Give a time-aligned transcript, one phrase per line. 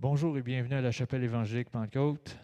[0.00, 2.38] Bonjour et bienvenue à la chapelle évangélique Pentecôte.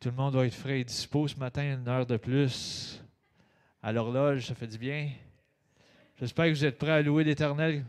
[0.00, 3.00] Tout le monde doit être frais et dispo ce matin, une heure de plus
[3.84, 5.12] à l'horloge, ça fait du bien.
[6.16, 7.84] J'espère que vous êtes prêts à louer l'Éternel.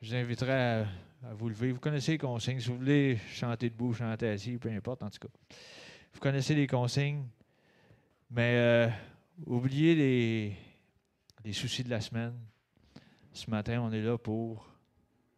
[0.00, 0.86] Je vous inviterai à,
[1.34, 1.72] vous lever.
[1.72, 2.58] Vous connaissez les consignes.
[2.58, 5.56] Si vous voulez chanter debout, chanter assis, peu importe en tout cas.
[6.14, 7.26] Vous connaissez les consignes.
[8.30, 8.88] Mais euh,
[9.44, 10.56] oubliez
[11.44, 12.32] les soucis de la semaine.
[13.34, 14.75] Ce matin, on est là pour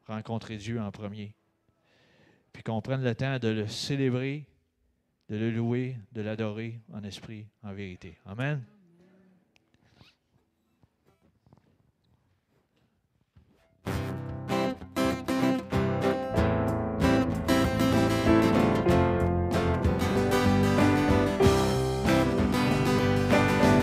[0.09, 1.35] rencontrer Dieu en premier.
[2.53, 4.47] Puis qu'on prenne le temps de le célébrer,
[5.29, 8.19] de le louer, de l'adorer en esprit, en vérité.
[8.27, 8.62] Amen.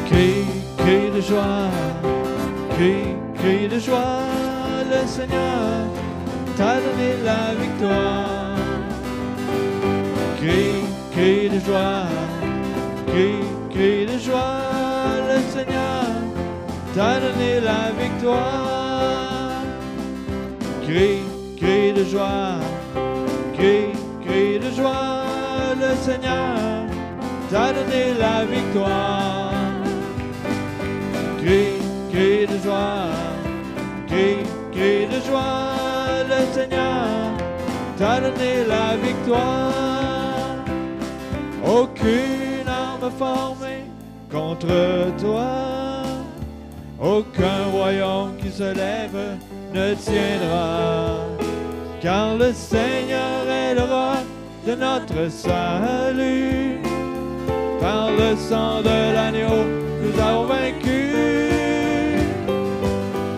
[0.08, 0.46] Crie,
[0.78, 1.70] crie de joie,
[2.72, 4.22] crie, crie de joie,
[4.90, 6.05] le Seigneur
[6.58, 8.56] t'a donné la victoire.
[10.38, 12.08] Crie, crie de joie,
[13.08, 14.62] crie, crie de joie,
[15.30, 16.06] le Seigneur
[16.96, 19.64] t'a donné la victoire.
[20.84, 21.24] Crie,
[21.58, 22.60] crie de joie,
[23.58, 23.92] crie,
[24.26, 26.56] crie de joie, le Seigneur
[27.50, 29.52] t'a donné la victoire.
[31.40, 31.80] Crie,
[32.12, 33.10] crie de joie,
[34.08, 35.85] crie, crie de joie,
[36.38, 37.08] le Seigneur
[37.98, 39.72] t'a donné la victoire.
[41.66, 43.86] Aucune arme formée
[44.32, 44.68] contre
[45.20, 46.04] toi,
[47.02, 49.38] aucun royaume qui se lève
[49.74, 51.18] ne tiendra,
[52.02, 54.18] car le Seigneur est le roi
[54.68, 56.80] de notre salut.
[57.80, 59.64] Par le sang de l'agneau,
[60.02, 61.14] nous avons vaincu.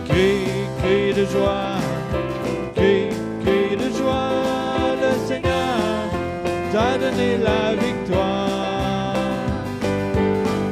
[0.06, 0.48] Crie,
[0.80, 1.77] crie de joie,
[7.44, 9.14] la victoire.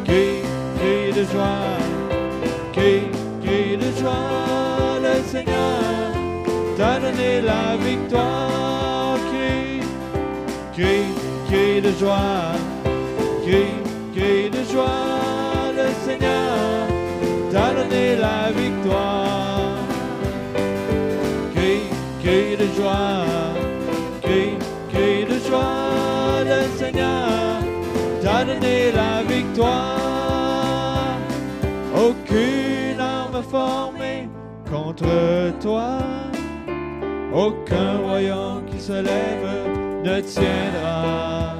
[0.06, 0.42] Crie,
[0.78, 1.78] crie de joie,
[2.74, 3.08] crie,
[3.44, 6.14] crie de joie, le Seigneur
[6.78, 9.18] t'a donné la victoire.
[10.74, 11.06] Crie,
[11.48, 12.52] crie de joie,
[13.44, 13.76] crie,
[14.14, 16.88] crie de joie, le Seigneur
[17.52, 19.78] t'a donné la victoire.
[21.56, 21.88] Crie,
[22.22, 23.26] crie de joie,
[28.94, 31.18] la victoire.
[31.96, 34.28] Aucune arme formée
[34.70, 36.00] contre toi,
[37.34, 39.48] aucun royaume qui se lève
[40.04, 41.56] ne tiendra,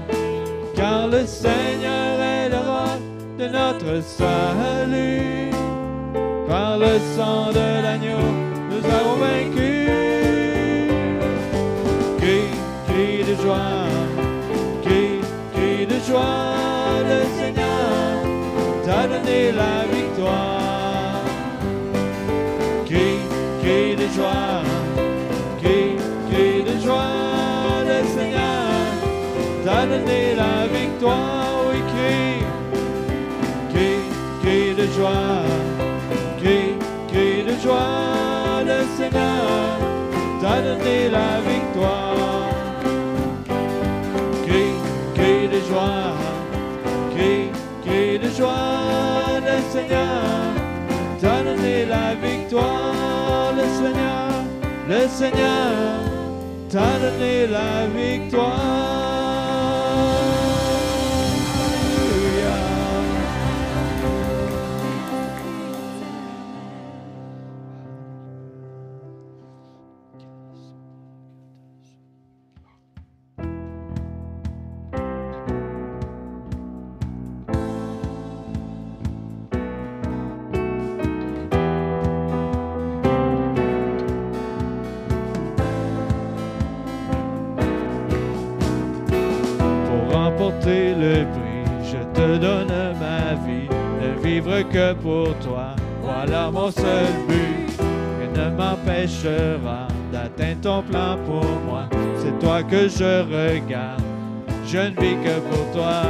[0.76, 2.98] car le Seigneur est le roi
[3.40, 5.52] de notre salut.
[6.48, 8.26] Par le sang de l'agneau,
[8.70, 9.75] nous avons vaincu.
[31.06, 31.70] Victoire.
[31.70, 32.42] Oui, crie,
[34.42, 35.46] crie, de joie,
[36.38, 36.76] crie,
[37.08, 39.80] crie de joie, le Seigneur
[40.42, 42.16] t'a donné la victoire.
[44.46, 44.76] Crie,
[45.16, 46.14] crie de joie,
[47.16, 47.50] crie,
[47.84, 50.24] crie de joie, le Seigneur
[51.22, 53.54] t'a donné la victoire.
[53.58, 54.30] Le Seigneur,
[54.90, 55.72] le Seigneur
[56.70, 59.05] t'a donné la victoire.
[96.02, 97.70] Voilà mon seul but,
[98.20, 101.84] rien ne m'empêchera d'atteindre ton plan pour moi.
[102.18, 104.02] C'est toi que je regarde,
[104.66, 106.04] je ne vis que pour toi.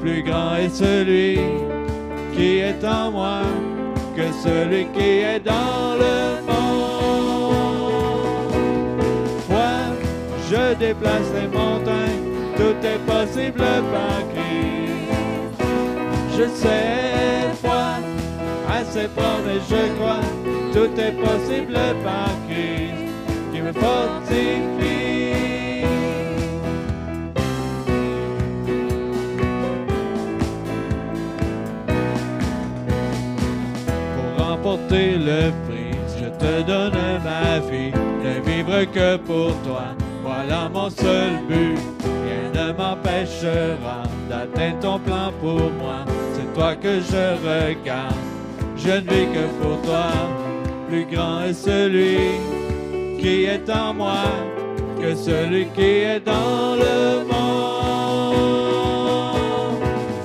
[0.00, 1.38] Plus grand est celui
[2.34, 3.40] qui est en moi
[4.16, 7.48] que celui qui est dans le monde.
[9.48, 9.70] Foi,
[10.50, 12.26] je déplace les montagnes,
[12.56, 13.58] tout est possible
[13.92, 14.68] par Christ.
[16.36, 16.87] Je sais,
[19.16, 20.24] promesses je crois,
[20.72, 22.94] tout est possible par Christ
[23.52, 25.04] qui me fortifie.
[34.14, 39.86] Pour remporter le prix, je te donne ma vie, ne vivre que pour toi.
[40.22, 46.04] Voilà mon seul but, rien ne m'empêchera d'atteindre ton plan pour moi.
[46.34, 48.14] C'est toi que je regarde,
[48.78, 50.10] je ne vis que pour toi.
[50.88, 52.16] Plus grand est celui
[53.18, 54.24] qui est en moi
[55.00, 58.38] que celui qui est dans le monde.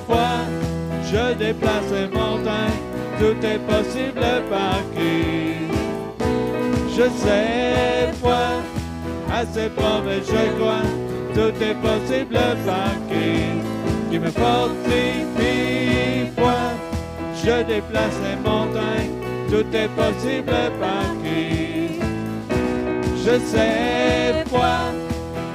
[0.06, 0.30] Foi,
[1.02, 2.80] je déplace les montagnes,
[3.18, 5.74] tout est possible par Christ.
[6.96, 8.46] Je sais, foi,
[9.32, 10.86] à ses promesses je crois,
[11.34, 13.66] tout est possible par Christ
[14.10, 16.30] qui me fortifie.
[16.38, 16.63] Foi,
[17.44, 19.12] je déplace les montagnes,
[19.50, 22.00] tout est possible par Christ.
[23.24, 24.76] Je sais, foi,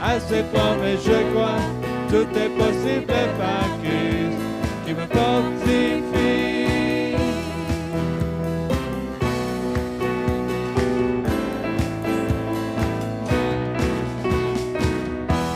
[0.04, 1.64] à ses promesses je crois,
[2.10, 4.40] tout est possible par Christ
[4.86, 5.96] qui me fortifie.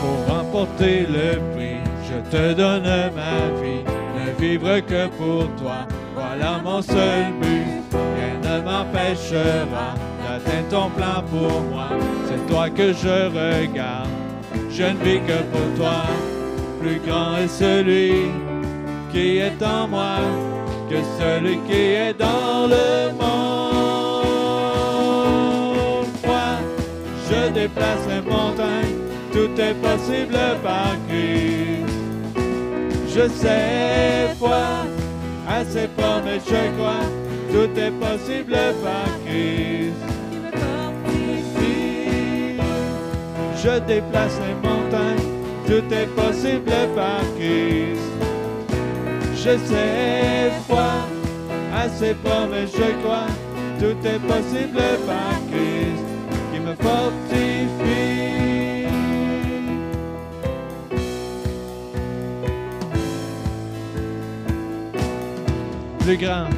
[0.00, 3.84] Pour remporter le prix, je te donne ma vie,
[4.16, 5.86] ne vivre que pour toi.
[6.14, 11.88] Voilà mon seul but, rien ne m'empêchera d'atteindre ton plan pour moi.
[12.26, 14.08] C'est toi que je regarde,
[14.70, 16.04] je ne vis que pour toi.
[16.80, 18.30] Plus grand est celui
[19.12, 20.18] qui est en moi
[20.90, 23.34] que celui qui est dans le monde.
[26.26, 26.58] Moi,
[27.28, 28.98] je déplace les montagnes,
[29.32, 31.92] tout est possible par Christ.
[33.08, 34.84] Je sais, foi,
[35.54, 37.06] à ses promesses je crois,
[37.52, 40.02] tout est possible par Christ.
[43.62, 45.28] Je déplace les montagnes,
[45.66, 48.10] tout est possible par Christ.
[49.36, 50.92] Je sais, foi,
[51.74, 53.30] à ses promesses je crois,
[53.78, 56.04] tout est possible par Christ
[56.52, 57.53] qui me fortifie.
[66.04, 66.50] Plus grand,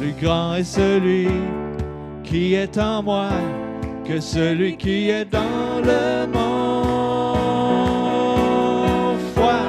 [0.00, 1.28] plus grand est celui
[2.24, 3.30] qui est en moi
[4.04, 7.36] que celui qui est dans le monde.
[9.36, 9.60] Foi,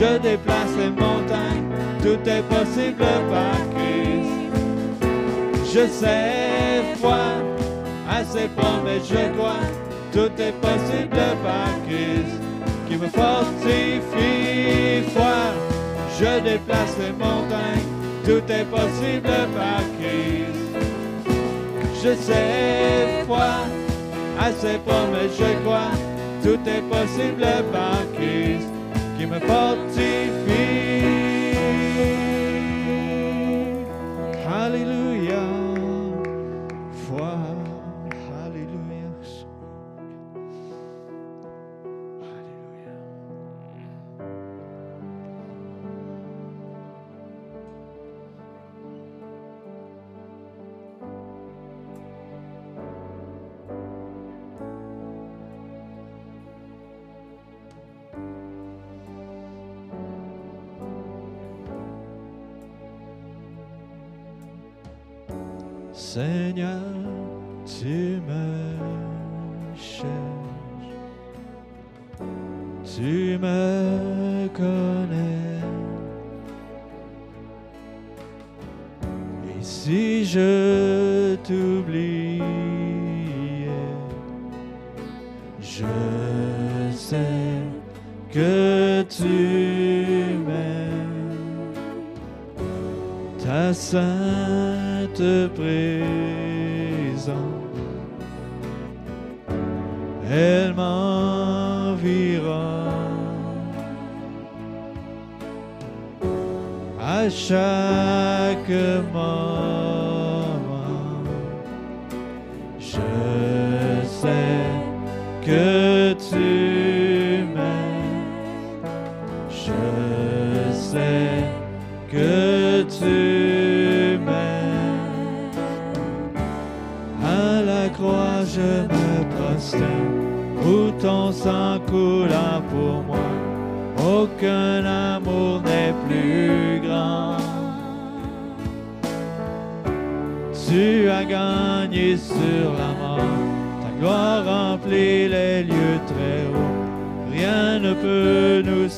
[0.00, 1.68] je déplace les montagnes,
[2.02, 4.32] tout est possible par Christ.
[5.74, 7.20] Je sais, foi,
[8.10, 9.60] à ses promesses je crois,
[10.10, 11.10] tout est possible
[11.44, 12.40] par Christ
[12.88, 15.02] qui me fortifie.
[15.14, 15.52] Foi,
[16.18, 17.88] je déplace les montagnes,
[18.24, 21.34] tout est possible par Christ.
[22.02, 23.66] Je sais, foi,
[24.38, 25.92] à ses promesses je crois,
[26.42, 28.68] tout est possible par Christ
[29.18, 30.93] qui me fortifie.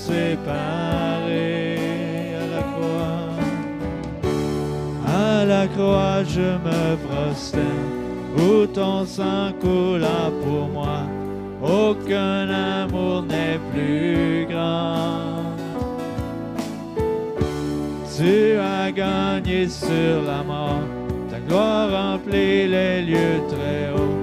[0.06, 1.78] Séparer
[2.42, 3.30] à la croix.
[5.06, 7.90] À la croix, je me prosterne,
[8.38, 11.00] où ton sang coula pour moi.
[11.62, 12.48] Aucun
[12.82, 15.44] amour n'est plus grand.
[18.16, 20.86] Tu as gagné sur la mort,
[21.30, 24.18] ta gloire remplit les lieux très hauts.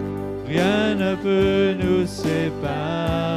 [0.48, 3.33] Rien ne peut nous séparer.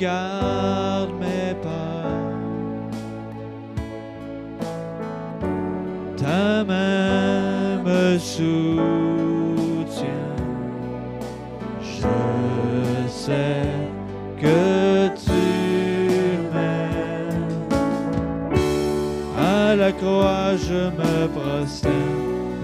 [0.00, 2.08] Gardes mes pas,
[6.16, 8.46] ta main me soutient,
[11.82, 13.66] je sais
[14.40, 15.42] que tu
[16.52, 17.68] m'aimes.
[19.38, 21.94] À la croix, je me prosterne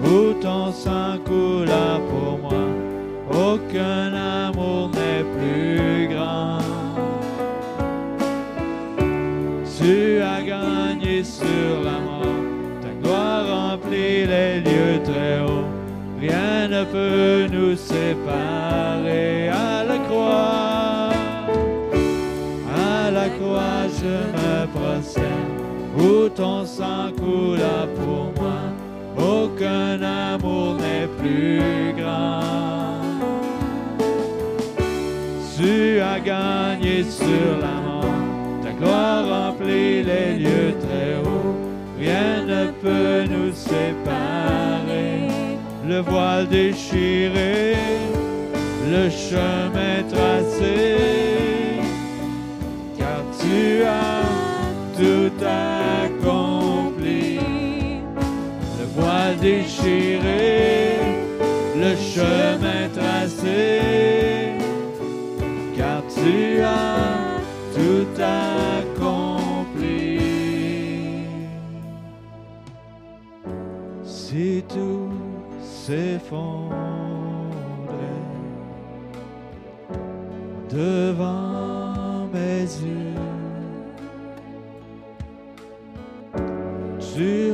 [0.03, 2.63] où ton sang coula pour moi.
[3.29, 4.06] Aucun
[16.77, 21.09] ne peut nous séparer à la croix.
[22.75, 25.55] À la croix, je me prosterne,
[25.97, 28.59] où ton sang coula pour moi.
[29.17, 32.41] Aucun amour n'est plus grand.
[35.57, 38.05] Tu as gagné sur la mort,
[38.63, 41.55] ta gloire remplit les lieux très hauts.
[41.99, 44.36] Rien ne peut nous séparer.
[45.87, 47.75] Le voile déchiré,
[48.91, 51.77] le chemin tracé,
[52.97, 54.21] car tu as
[54.97, 55.31] tout
[56.03, 57.39] accompli.
[58.77, 60.99] Le voile déchiré,
[61.77, 63.16] le chemin tracé,
[75.87, 76.73] s'effondrait
[80.69, 83.15] devant mes yeux,
[86.99, 87.46] tu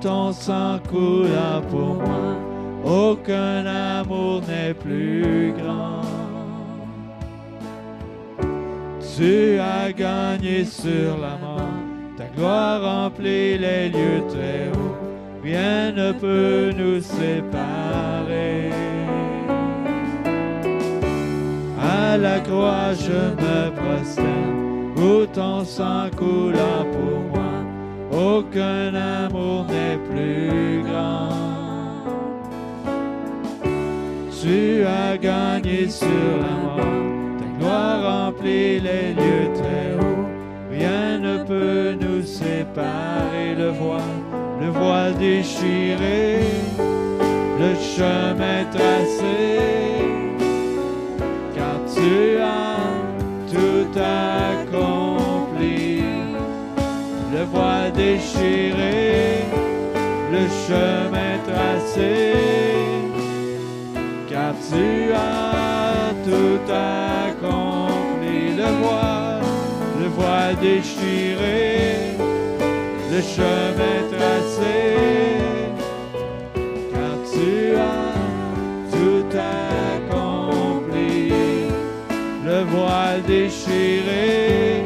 [0.00, 2.36] ton sang coula pour moi.
[2.84, 6.00] Aucun amour n'est plus grand.
[9.16, 11.76] Tu as gagné sur la mort,
[12.16, 14.96] ta gloire remplit les lieux très hauts.
[15.44, 18.70] Rien ne peut nous séparer.
[21.78, 26.89] À la croix, je me prosterne, où ton sang pour moi.
[28.20, 31.30] Aucun amour n'est plus grand.
[34.42, 36.06] Tu as gagné sur
[36.44, 40.26] la mort, ta gloire remplit les lieux très hauts.
[40.70, 44.22] Rien ne peut nous séparer le voile,
[44.60, 46.40] le voile déchiré,
[47.58, 49.38] le chemin tracé.
[51.54, 52.90] Car tu as
[53.52, 54.39] tout accompli,
[58.04, 59.44] déchiré,
[60.32, 62.80] le chemin tracé
[64.30, 68.56] car tu as tout accompli.
[68.56, 69.42] Le voile,
[70.00, 72.16] le voile déchiré,
[73.12, 74.78] le chemin tracé,
[76.92, 78.14] car tu as
[78.92, 81.32] tout accompli.
[82.44, 84.79] Le voile déchiré,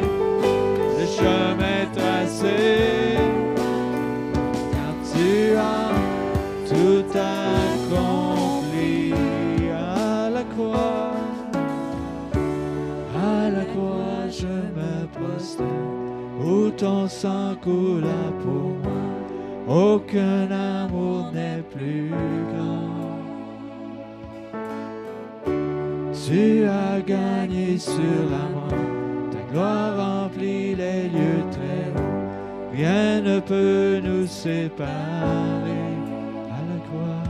[16.77, 19.05] ton sang coula pour moi.
[19.67, 22.95] Aucun amour n'est plus grand.
[26.27, 28.83] Tu as gagné sur la mort,
[29.31, 32.25] ta gloire remplit les lieux très hauts.
[32.73, 34.91] Rien ne peut nous séparer
[36.49, 37.27] à la croix.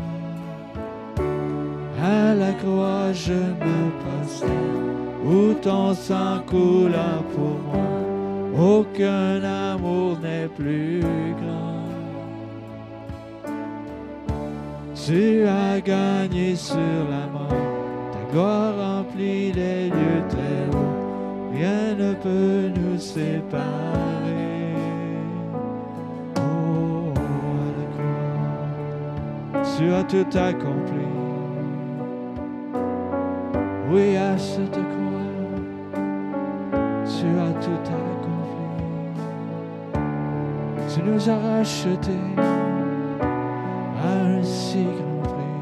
[2.02, 4.44] À la croix, je me passe
[5.25, 8.05] où ton sang pour moi.
[8.58, 11.76] Aucun amour n'est plus grand.
[14.94, 17.50] Tu as gagné sur la mort,
[18.14, 23.54] ta gloire remplit les lieux très hauts, rien ne peut nous séparer.
[26.38, 27.14] Oh,
[29.52, 31.06] croix, tu as tout accompli.
[33.92, 35.34] Oui, à cette croix,
[37.06, 38.05] tu as tout accompli.
[40.96, 42.14] Tu nous as rachetés
[44.02, 45.60] à un si grand prix.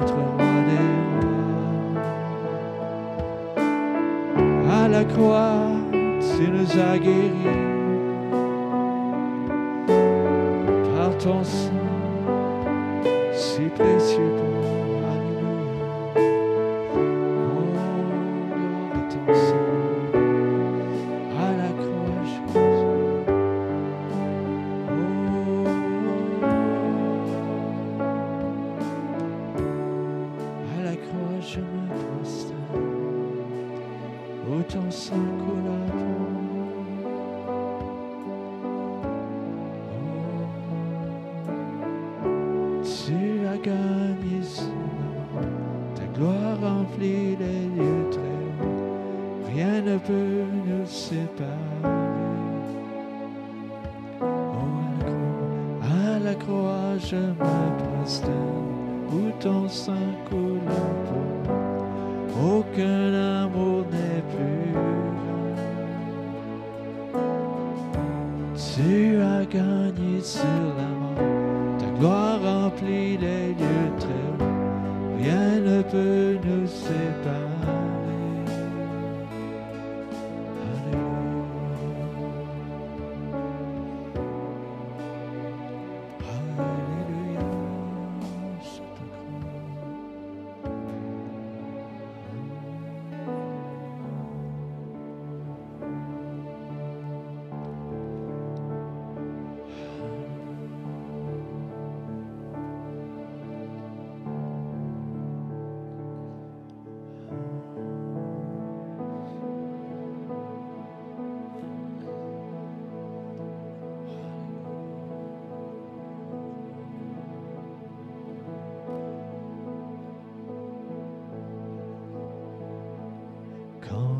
[0.00, 2.02] Notre roi des rois.
[4.82, 7.54] À la croix, tu nous as guéris
[10.96, 11.89] par ton sang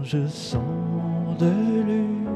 [0.02, 1.50] je sens de
[1.86, 2.30] l'univers.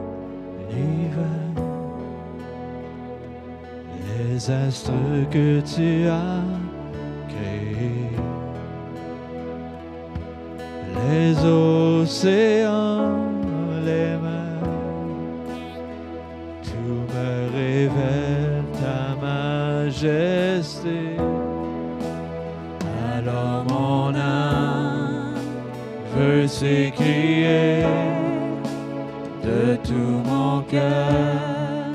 [4.07, 4.93] Les astres
[5.31, 6.43] que tu as
[7.29, 8.11] créés,
[11.09, 12.84] les océans,
[26.55, 27.83] s'écrier
[29.43, 31.91] de tout mon cœur.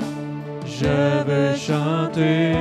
[0.66, 2.52] Je veux chanter,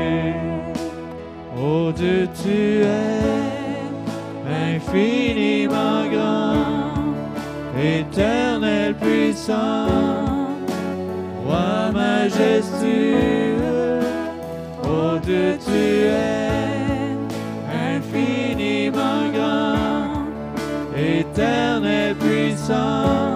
[1.58, 3.20] oh Dieu, tu es
[4.76, 7.16] infiniment grand,
[7.78, 10.48] éternel puissant,
[11.46, 13.20] roi majestueux,
[14.84, 16.39] oh Dieu, tu es
[21.40, 23.29] éternel puissant, roi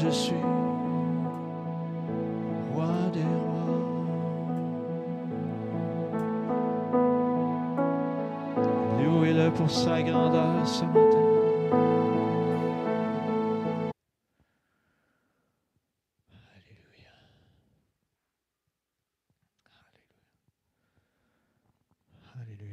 [0.00, 0.42] je suis,
[2.72, 3.66] roi des rois.
[9.02, 11.24] Louez-le pour sa grandeur ce matin.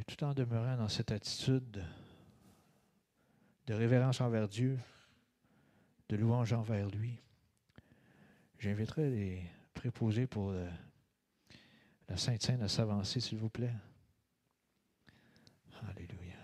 [0.08, 1.82] Tout en demeurant dans cette attitude de,
[3.68, 4.78] de révérence envers Dieu,
[6.10, 7.20] de louange envers lui,
[8.60, 10.70] j'inviterai les préposés pour le-
[12.08, 13.74] la Sainte Seine à s'avancer, s'il vous plaît.
[15.88, 16.36] Alléluia.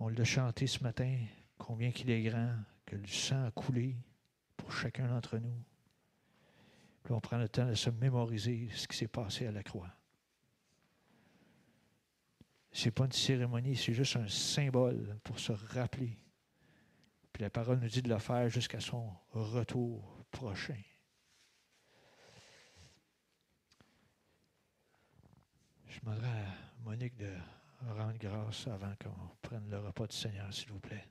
[0.00, 1.18] On l'a chanté ce matin,
[1.56, 2.54] combien qu'il est grand,
[2.86, 3.96] que le sang a coulé
[4.56, 5.62] pour chacun d'entre nous.
[7.02, 9.97] Puis on prend le temps de se mémoriser ce qui s'est passé à la croix.
[12.72, 16.18] Ce n'est pas une cérémonie, c'est juste un symbole pour se rappeler.
[17.32, 20.80] Puis la parole nous dit de le faire jusqu'à son retour prochain.
[25.86, 26.54] Je demanderai à
[26.84, 27.32] Monique de
[27.88, 31.06] rendre grâce avant qu'on prenne le repas du Seigneur, s'il vous plaît.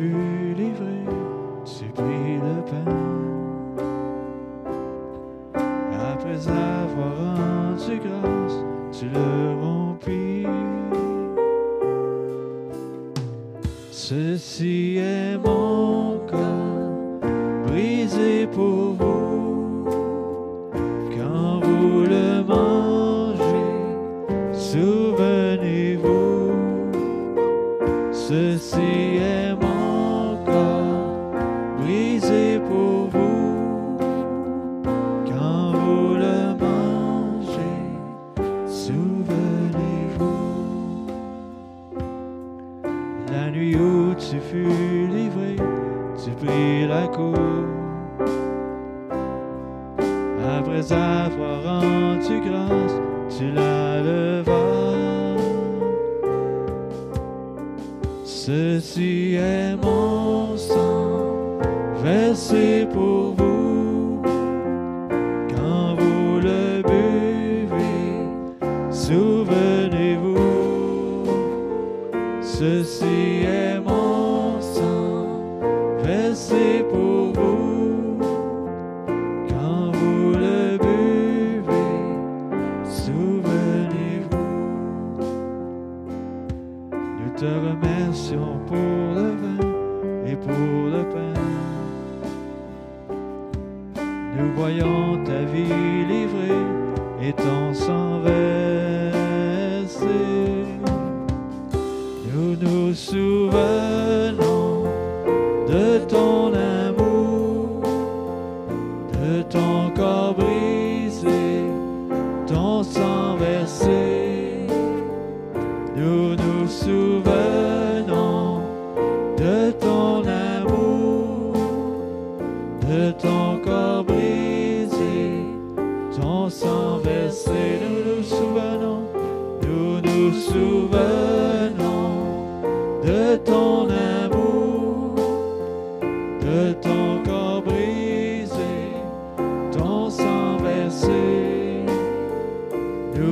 [0.00, 0.47] Où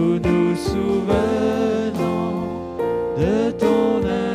[0.07, 1.97] Nous nous souvenons
[3.19, 4.26] de ton amour,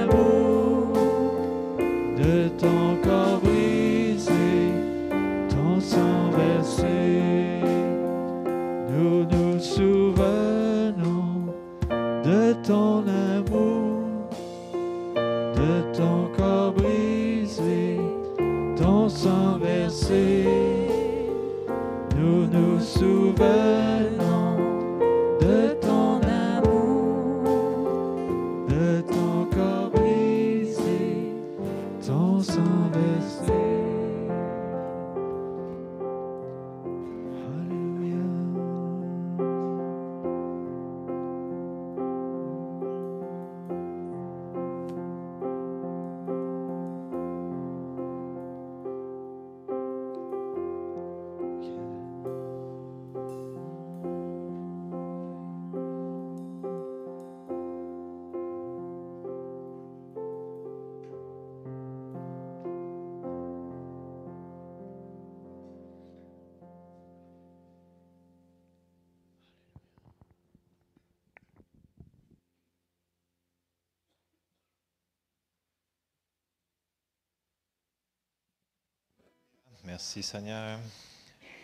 [79.92, 80.80] Merci Seigneur.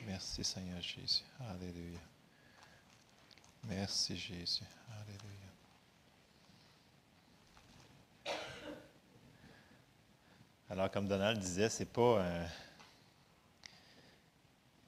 [0.06, 1.24] Merci Seigneur Jésus.
[1.50, 2.00] Alléluia.
[3.64, 4.66] Merci Jésus.
[4.92, 5.48] Alléluia.
[10.70, 12.48] Alors, comme Donald disait, c'est pas un-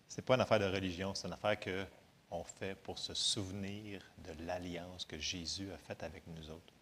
[0.09, 1.85] c'est pas une affaire de religion, c'est une affaire que
[2.29, 6.73] on fait pour se souvenir de l'alliance que Jésus a faite avec nous autres.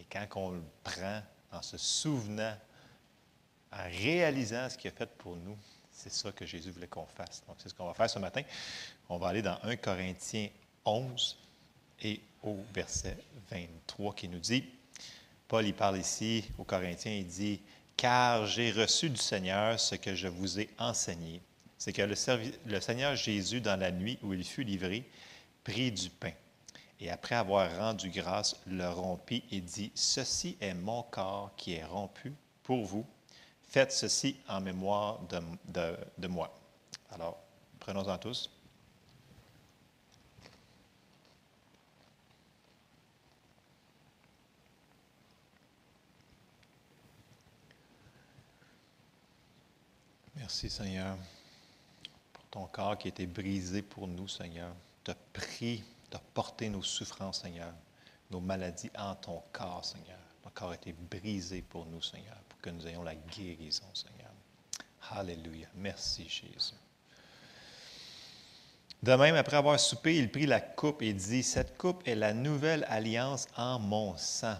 [0.00, 1.22] Et quand on le prend
[1.52, 2.56] en se souvenant
[3.72, 5.56] en réalisant ce qu'il a fait pour nous,
[5.90, 7.42] c'est ça que Jésus voulait qu'on fasse.
[7.46, 8.42] Donc, c'est ce qu'on va faire ce matin.
[9.08, 10.48] On va aller dans 1 Corinthiens
[10.84, 11.38] 11
[12.02, 13.16] et au verset
[13.50, 14.64] 23 qui nous dit,
[15.46, 17.60] Paul y parle ici aux Corinthiens, il dit,
[17.96, 21.40] Car j'ai reçu du Seigneur ce que je vous ai enseigné.
[21.78, 22.14] C'est que le,
[22.66, 25.04] le Seigneur Jésus, dans la nuit où il fut livré,
[25.62, 26.32] prit du pain.
[27.00, 31.84] Et après avoir rendu grâce, le rompit et dit, Ceci est mon corps qui est
[31.84, 32.32] rompu
[32.62, 33.04] pour vous.
[33.72, 35.20] Faites ceci en mémoire
[36.18, 36.54] de, moi.
[37.10, 37.38] Alors,
[37.80, 38.50] prenons-en tous.
[50.36, 51.16] Merci Seigneur
[52.34, 54.74] pour ton corps qui a été brisé pour nous, Seigneur.
[55.02, 57.72] Tu as pris, tu as porté nos souffrances, Seigneur,
[58.30, 60.18] nos maladies en ton corps, Seigneur.
[60.42, 64.30] Ton corps a été brisé pour nous, Seigneur, que nous ayons la guérison, Seigneur.
[65.10, 65.66] Alléluia.
[65.74, 66.74] Merci, Jésus.
[69.02, 72.32] De même, après avoir soupé, il prit la coupe et dit, Cette coupe est la
[72.32, 74.56] nouvelle alliance en mon sang.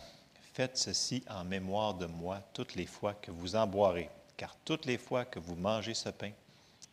[0.53, 4.85] Faites ceci en mémoire de moi toutes les fois que vous en boirez, car toutes
[4.85, 6.33] les fois que vous mangez ce pain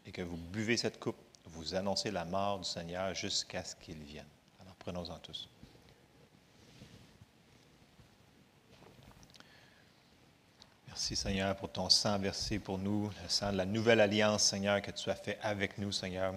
[0.05, 3.97] et que vous buvez cette coupe, vous annoncez la mort du Seigneur jusqu'à ce qu'il
[3.97, 4.27] vienne.
[4.61, 5.49] Alors prenons-en tous.
[10.99, 14.81] Merci Seigneur pour ton sang versé pour nous, le sang de la nouvelle alliance, Seigneur,
[14.81, 16.33] que tu as fait avec nous, Seigneur.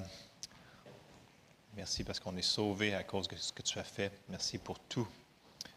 [1.75, 4.13] Merci parce qu'on est sauvés à cause de ce que tu as fait.
[4.29, 5.09] Merci pour tout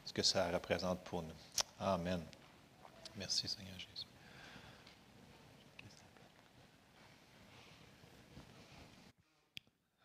[0.06, 1.34] ce que ça représente pour nous.
[1.80, 2.22] Amen.
[3.18, 4.06] Merci Seigneur Jésus.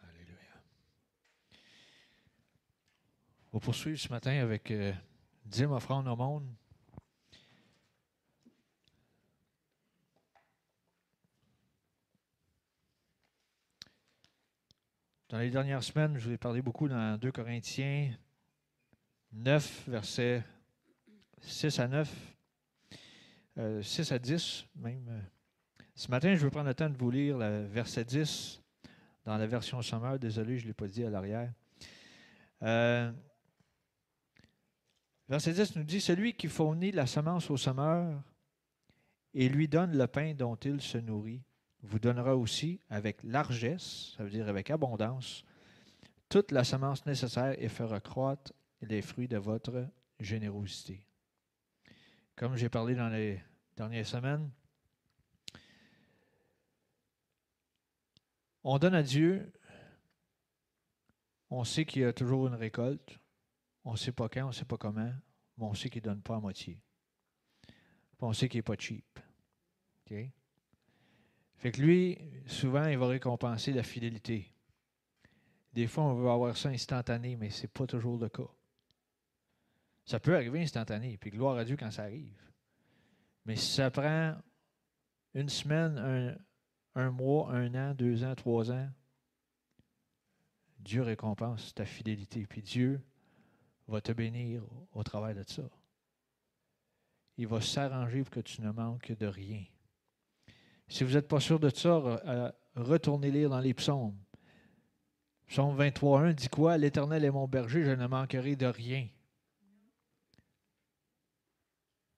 [0.02, 0.56] Alléluia.
[3.52, 4.94] On va poursuivre ce matin avec euh,
[5.44, 6.46] dîme offrande au monde.
[15.30, 18.10] Dans les dernières semaines, je vous ai parlé beaucoup dans 2 Corinthiens
[19.30, 20.42] 9, versets
[21.40, 22.36] 6 à 9.
[23.80, 25.22] 6 à 10 même.
[25.94, 28.60] Ce matin, je veux prendre le temps de vous lire le verset 10
[29.24, 30.18] dans la version sommaire.
[30.18, 31.52] Désolé, je ne l'ai pas dit à l'arrière.
[35.28, 38.20] verset 10 nous dit Celui qui fournit la semence au semeur
[39.32, 41.44] et lui donne le pain dont il se nourrit,
[41.82, 45.44] vous donnera aussi avec largesse, ça veut dire avec abondance,
[46.28, 49.86] toute la semence nécessaire et fera croître les fruits de votre
[50.18, 51.06] générosité.
[52.36, 53.42] Comme j'ai parlé dans les
[53.76, 54.50] dernières semaines,
[58.62, 59.52] on donne à Dieu,
[61.48, 63.18] on sait qu'il y a toujours une récolte,
[63.84, 65.12] on ne sait pas quand, on ne sait pas comment,
[65.56, 66.80] mais on sait qu'il ne donne pas à moitié.
[68.20, 69.18] on sait qu'il n'est pas cheap.
[71.60, 74.50] Fait que lui, souvent, il va récompenser la fidélité.
[75.74, 78.48] Des fois, on veut avoir ça instantané, mais ce n'est pas toujours le cas.
[80.06, 82.42] Ça peut arriver instantané, puis gloire à Dieu quand ça arrive.
[83.44, 84.36] Mais si ça prend
[85.34, 88.88] une semaine, un, un mois, un an, deux ans, trois ans,
[90.78, 93.04] Dieu récompense ta fidélité, puis Dieu
[93.86, 95.68] va te bénir au travail de ça.
[97.36, 99.62] Il va s'arranger pour que tu ne manques de rien.
[100.90, 104.18] Si vous n'êtes pas sûr de ça, euh, retournez lire dans les psaumes.
[105.46, 106.76] Psaume 23.1 dit quoi?
[106.76, 109.08] L'Éternel est mon berger, je ne manquerai de rien.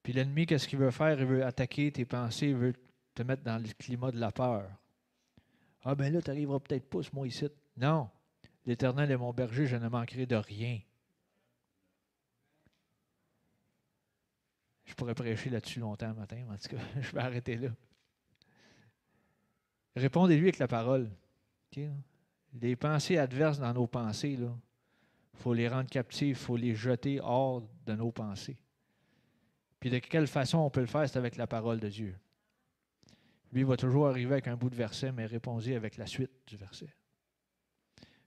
[0.03, 1.21] Puis l'ennemi, qu'est-ce qu'il veut faire?
[1.21, 2.73] Il veut attaquer tes pensées, il veut
[3.15, 4.69] te mettre dans le climat de la peur.
[5.85, 7.47] Ah ben là, tu n'arriveras peut-être pas, moi ici.
[7.77, 8.09] Non.
[8.65, 10.81] L'Éternel est mon berger, je ne manquerai de rien.
[14.87, 17.69] Je pourrais prêcher là-dessus longtemps matin, mais en tout cas, je vais arrêter là.
[19.97, 21.11] Répondez-lui avec la parole.
[22.55, 24.49] Les pensées adverses dans nos pensées, il
[25.35, 28.59] faut les rendre captives, il faut les jeter hors de nos pensées.
[29.81, 32.15] Puis de quelle façon on peut le faire, c'est avec la parole de Dieu.
[33.53, 36.57] Lui va toujours arriver avec un bout de verset, mais répondez avec la suite du
[36.57, 36.95] verset.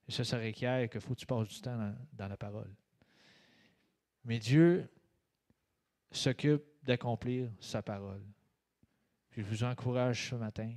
[0.07, 2.70] Et ça, ça requiert qu'il faut que tu passes du temps dans, la parole.
[4.24, 4.88] Mais Dieu
[6.11, 8.22] s'occupe d'accomplir sa parole.
[9.32, 10.76] Je vous encourage ce matin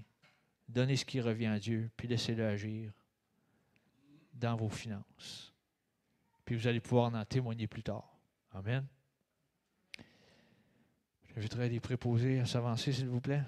[0.69, 2.93] Donnez ce qui revient à Dieu, puis laissez-le agir
[4.35, 5.55] dans vos finances.
[6.45, 8.19] Puis vous allez pouvoir en témoigner plus tard.
[8.53, 8.87] Amen.
[11.35, 13.43] J'inviterai les préposés à s'avancer, s'il vous plaît.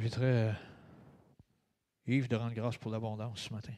[0.00, 0.52] J'inviterai euh,
[2.06, 3.74] Yves de rendre grâce pour l'abondance ce matin.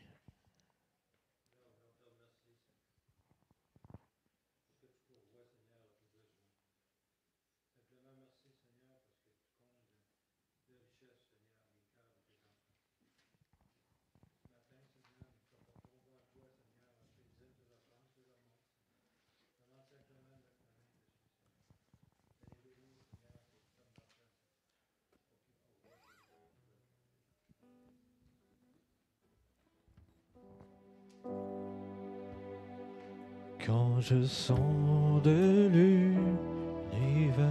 [34.02, 37.46] Je sens de l'univers.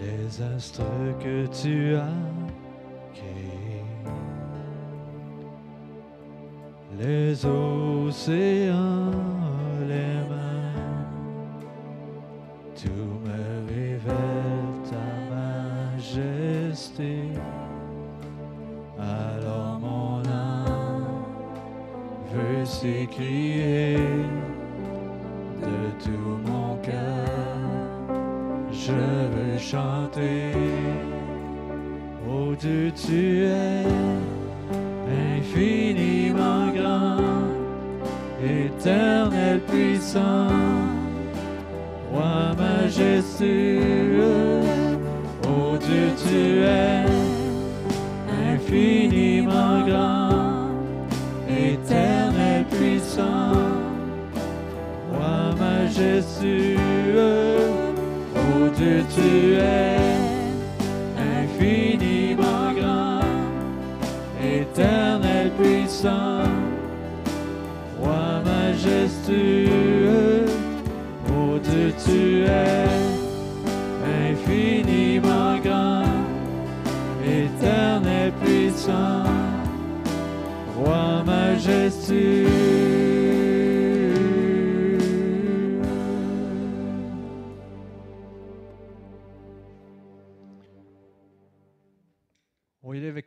[0.00, 0.82] Les astres
[1.20, 2.08] que tu as
[3.14, 3.84] créés,
[6.98, 9.12] les océans,
[22.80, 23.96] s'écrier
[25.62, 28.06] de tout mon cœur.
[28.70, 28.92] Je
[29.32, 30.52] veux chanter,
[32.30, 33.82] oh Dieu, tu es
[35.38, 37.48] infiniment grand,
[38.44, 40.48] éternel puissant,
[42.12, 43.82] roi majestueux,
[45.48, 47.04] oh Dieu, tu es
[48.52, 50.17] infiniment grand
[55.98, 56.78] majestueux,
[58.36, 59.96] oh Dieu tu es
[61.18, 63.20] infiniment grand,
[64.40, 66.44] éternel puissant,
[68.00, 70.46] roi majestueux,
[71.30, 72.37] oh Dieu tu es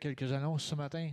[0.02, 1.12] quelques annonces ce matin.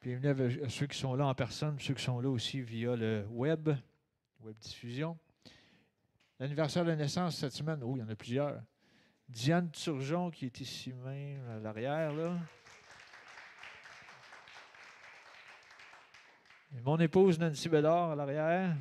[0.00, 3.26] Bienvenue à ceux qui sont là en personne, ceux qui sont là aussi via le
[3.28, 3.68] web,
[4.40, 5.18] web diffusion.
[6.40, 8.62] L'anniversaire de naissance cette semaine, oh, il y en a plusieurs.
[9.28, 12.38] Diane Turgeon qui est ici même à l'arrière, là.
[16.82, 18.74] mon épouse Nancy Bellard à l'arrière.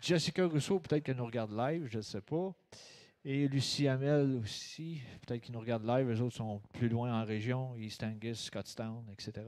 [0.00, 2.54] Jessica Rousseau, peut-être qu'elle nous regarde live, je ne sais pas.
[3.24, 7.24] Et Lucie Hamel aussi, peut-être qu'ils nous regardent live, les autres sont plus loin en
[7.24, 9.46] région, East Angus, Scottstown, etc.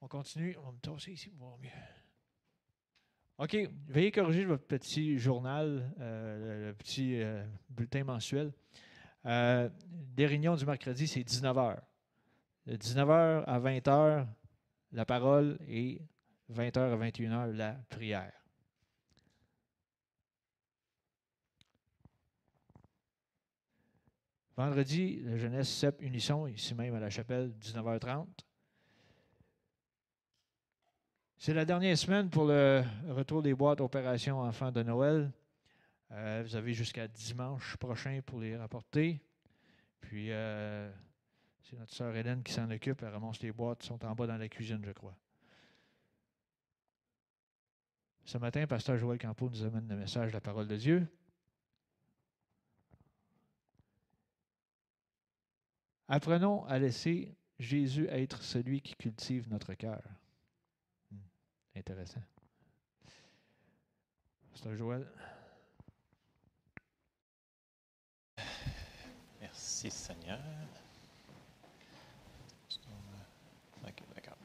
[0.00, 1.70] On continue, on va me tasser ici pour voir mieux.
[3.38, 3.56] OK,
[3.88, 8.52] veuillez corriger votre petit journal, euh, le petit euh, bulletin mensuel.
[9.26, 9.68] Euh,
[10.16, 11.78] les réunions du mercredi, c'est 19h.
[12.66, 14.26] De 19h à 20h,
[14.92, 16.02] la parole et
[16.52, 18.37] 20h à 21h, la prière.
[24.58, 28.26] Vendredi, la jeunesse CEP Unisson, ici même à la chapelle, 19h30.
[31.36, 35.30] C'est la dernière semaine pour le retour des boîtes opération enfants de Noël.
[36.10, 39.20] Euh, vous avez jusqu'à dimanche prochain pour les rapporter.
[40.00, 40.90] Puis, euh,
[41.62, 43.00] c'est notre sœur Hélène qui s'en occupe.
[43.04, 45.14] Elle ramasse les boîtes, sont en bas dans la cuisine, je crois.
[48.24, 51.06] Ce matin, Pasteur Joël Campo nous amène le message de la parole de Dieu.
[56.08, 60.00] Apprenons à laisser Jésus être celui qui cultive notre cœur.
[61.10, 61.18] Hmm,
[61.76, 62.22] intéressant.
[64.54, 65.06] C'est Joël.
[69.40, 70.40] Merci Seigneur.
[73.86, 74.36] Ok, d'accord.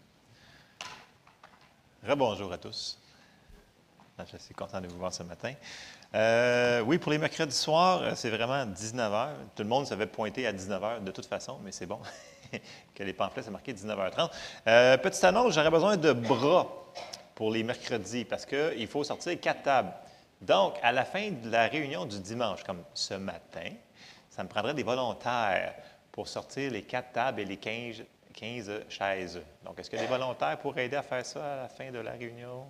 [2.03, 2.99] Rebonjour à tous.
[4.31, 5.53] Je suis content de vous voir ce matin.
[6.15, 9.29] Euh, oui, pour les mercredis soirs, euh, c'est vraiment 19h.
[9.55, 11.99] Tout le monde s'avait pointé à 19h de toute façon, mais c'est bon
[12.95, 14.29] que les pamphlets, c'est marqué 19h30.
[14.67, 16.67] Euh, petite annonce, j'aurais besoin de bras
[17.33, 19.91] pour les mercredis parce qu'il faut sortir quatre tables.
[20.39, 23.71] Donc, à la fin de la réunion du dimanche, comme ce matin,
[24.29, 25.73] ça me prendrait des volontaires
[26.11, 28.03] pour sortir les quatre tables et les 15,
[28.33, 29.41] 15 chaises.
[29.65, 31.89] Donc, est-ce qu'il y a des volontaires pour aider à faire ça à la fin
[31.89, 32.67] de la réunion?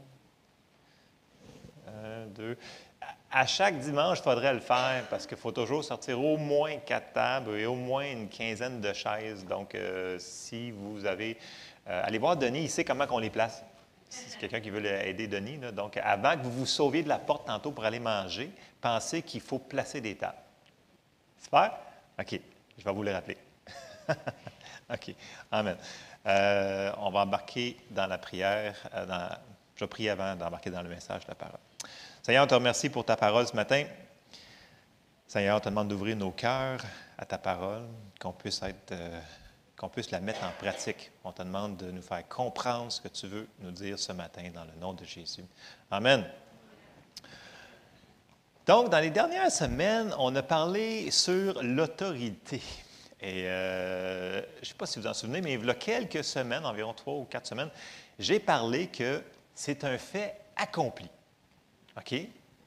[1.87, 2.57] Un, deux
[3.33, 7.13] à chaque dimanche, il faudrait le faire parce qu'il faut toujours sortir au moins quatre
[7.13, 9.43] tables et au moins une quinzaine de chaises.
[9.45, 11.37] Donc, euh, si vous avez.
[11.87, 13.63] Euh, allez voir Denis, il sait comment on les place.
[14.07, 15.57] C'est quelqu'un qui veut aider Denis.
[15.73, 19.41] Donc, avant que vous vous sauviez de la porte tantôt pour aller manger, pensez qu'il
[19.41, 20.37] faut placer des tables.
[21.41, 21.71] Super?
[22.19, 22.39] OK.
[22.77, 23.37] Je vais vous le rappeler.
[24.93, 25.15] OK.
[25.51, 25.75] Amen.
[26.27, 28.75] Euh, on va embarquer dans la prière.
[28.93, 29.29] Dans,
[29.75, 31.59] je prie avant d'embarquer dans le message de la parole.
[32.25, 33.83] Seigneur, on te remercie pour ta parole ce matin.
[35.27, 36.79] Seigneur, on te demande d'ouvrir nos cœurs
[37.17, 37.83] à ta parole,
[38.17, 39.19] qu'on puisse être, euh,
[39.75, 41.11] qu'on puisse la mettre en pratique.
[41.25, 44.43] On te demande de nous faire comprendre ce que tu veux nous dire ce matin
[44.55, 45.43] dans le nom de Jésus.
[45.91, 46.23] Amen.
[48.65, 52.61] Donc, dans les dernières semaines, on a parlé sur l'autorité.
[53.19, 56.23] Et euh, je ne sais pas si vous en souvenez, mais il y a quelques
[56.23, 57.69] semaines, environ trois ou quatre semaines,
[58.17, 59.21] j'ai parlé que
[59.53, 61.09] c'est un fait accompli.
[61.97, 62.15] OK?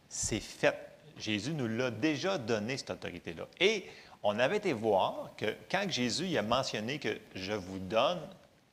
[0.08, 0.76] C'est fait.
[1.18, 3.46] Jésus nous l'a déjà donné, cette autorité-là.
[3.60, 3.86] Et
[4.22, 8.20] on avait été voir que quand Jésus a mentionné que je vous donne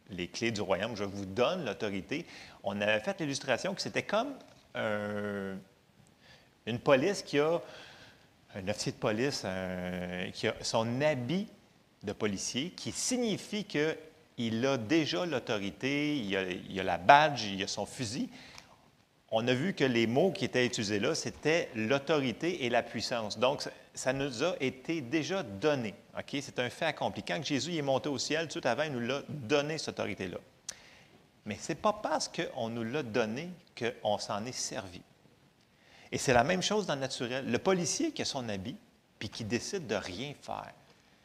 [0.09, 2.25] les clés du royaume, je vous donne l'autorité,
[2.63, 4.33] on avait fait l'illustration que c'était comme
[6.65, 7.61] une police qui a,
[8.55, 9.45] un officier de police
[10.33, 11.47] qui a son habit
[12.03, 17.67] de policier qui signifie qu'il a déjà l'autorité, il, il a la badge, il a
[17.67, 18.29] son fusil,
[19.36, 23.39] on a vu que les mots qui étaient utilisés là, c'était l'autorité et la puissance.
[23.39, 25.95] Donc, ça nous a été déjà donné.
[26.29, 27.23] C'est un fait accompli.
[27.23, 30.38] Quand Jésus est monté au ciel, tout avant, il nous l'a donné, cette autorité-là.
[31.45, 35.01] Mais ce n'est pas parce qu'on nous l'a donné qu'on s'en est servi.
[36.11, 37.49] Et c'est la même chose dans le naturel.
[37.49, 38.77] Le policier qui a son habit,
[39.17, 40.71] puis qui décide de rien faire,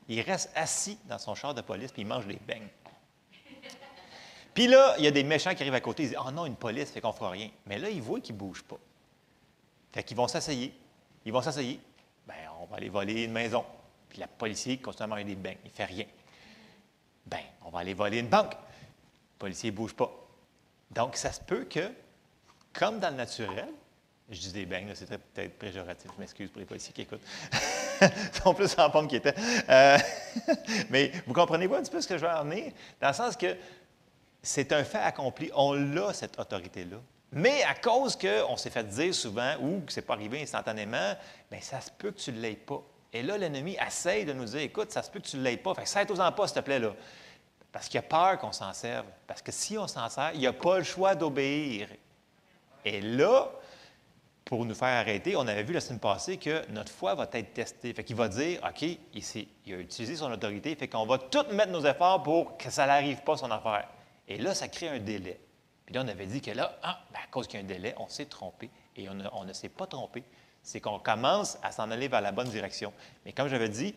[0.09, 2.69] il reste assis dans son char de police, puis il mange des beignes.
[4.59, 6.45] Puis là, il y a des méchants qui arrivent à côté, ils disent Oh non,
[6.45, 7.49] une police, fait qu'on fera rien.
[7.67, 8.81] Mais là, ils voient qu'ils ne bougent pas.
[9.93, 10.75] Fait qu'ils vont s'asseyer.
[11.25, 11.79] Ils vont s'asseyer.
[12.27, 13.65] Bien, on va aller voler une maison.
[14.09, 15.55] Puis la policier continue à manger des bains.
[15.65, 16.07] Il ne fait rien.
[17.25, 18.51] Bien, on va aller voler une banque.
[18.55, 20.11] Le policier ne bouge pas.
[20.91, 21.93] Donc, ça se peut que,
[22.73, 23.69] comme dans le naturel,
[24.29, 27.23] je dis des bains, c'est peut-être péjoratif, je m'excuse pour les policiers qui écoutent.
[28.03, 29.35] Ils sont plus en forme qu'ils étaient.
[29.69, 29.99] Euh,
[30.91, 32.73] mais vous comprenez pas un petit peu ce que je veux en venir?
[33.01, 33.57] Dans le sens que
[34.43, 35.51] c'est un fait accompli.
[35.55, 36.99] On l'a, cette autorité-là.
[37.33, 41.15] Mais à cause qu'on s'est fait dire souvent ou que ce n'est pas arrivé instantanément,
[41.51, 42.83] bien, ça se peut que tu ne l'aies pas.
[43.13, 45.57] Et là, l'ennemi essaye de nous dire écoute, ça se peut que tu ne l'aies
[45.57, 45.75] pas.
[45.75, 46.95] Fait que serre-toi-en pas, s'il te plaît, là.
[47.71, 49.07] Parce qu'il a peur qu'on s'en serve.
[49.27, 51.89] Parce que si on s'en sert, il n'y a pas le choix d'obéir.
[52.85, 53.51] Et là,
[54.45, 57.53] pour nous faire arrêter, on avait vu la semaine passée que notre foi va être
[57.53, 57.93] testée.
[57.93, 58.99] Fait qu'il va dire, OK, il,
[59.67, 62.87] il, a utilisé son autorité, fait qu'on va tout mettre nos efforts pour que ça
[62.87, 63.87] n'arrive pas, son affaire.
[64.29, 65.41] Et là, ça crée un délai.
[65.87, 67.69] Puis là, on avait dit que là, ah, ben, à cause qu'il y a un
[67.69, 68.71] délai, on s'est trompé.
[68.95, 70.23] Et on, ne s'est pas trompé.
[70.63, 72.93] C'est qu'on commence à s'en aller vers la bonne direction.
[73.25, 73.95] Mais comme j'avais dit,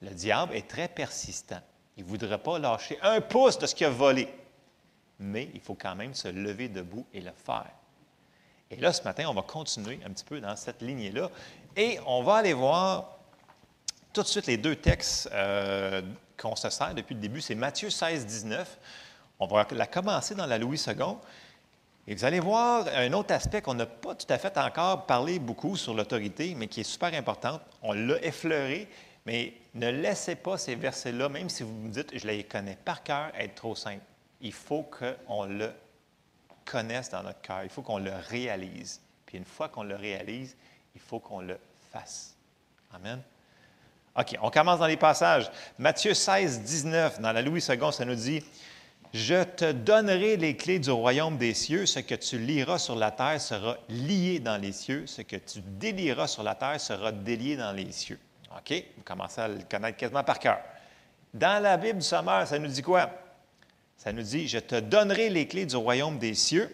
[0.00, 1.60] le diable est très persistant.
[1.96, 4.28] Il ne voudrait pas lâcher un pouce de ce qu'il a volé.
[5.18, 7.70] Mais il faut quand même se lever debout et le faire.
[8.70, 11.28] Et là, ce matin, on va continuer un petit peu dans cette lignée-là.
[11.76, 13.18] Et on va aller voir
[14.12, 16.02] tout de suite les deux textes euh,
[16.38, 17.40] qu'on se sert depuis le début.
[17.40, 18.78] C'est Matthieu 16, 19.
[19.42, 20.94] On va la commencer dans la Louis II.
[22.06, 25.40] Et vous allez voir un autre aspect qu'on n'a pas tout à fait encore parlé
[25.40, 27.60] beaucoup sur l'autorité, mais qui est super important.
[27.82, 28.88] On l'a effleuré,
[29.26, 33.02] mais ne laissez pas ces versets-là, même si vous me dites, je les connais par
[33.02, 34.04] cœur, être trop simples.
[34.40, 35.72] Il faut qu'on le
[36.64, 37.64] connaisse dans notre cœur.
[37.64, 39.00] Il faut qu'on le réalise.
[39.26, 40.56] Puis une fois qu'on le réalise,
[40.94, 41.58] il faut qu'on le
[41.90, 42.36] fasse.
[42.94, 43.20] Amen.
[44.16, 45.50] OK, on commence dans les passages.
[45.80, 48.44] Matthieu 16, 19, dans la Louis II, ça nous dit
[49.12, 51.84] Je te donnerai les clés du royaume des cieux.
[51.84, 55.06] Ce que tu liras sur la terre sera lié dans les cieux.
[55.06, 58.18] Ce que tu délieras sur la terre sera délié dans les cieux.
[58.56, 60.58] OK, vous commencez à le connaître quasiment par cœur.
[61.34, 63.10] Dans la Bible du Sommeur, ça nous dit quoi?
[63.96, 66.70] Ça nous dit, je te donnerai les clés du royaume des cieux.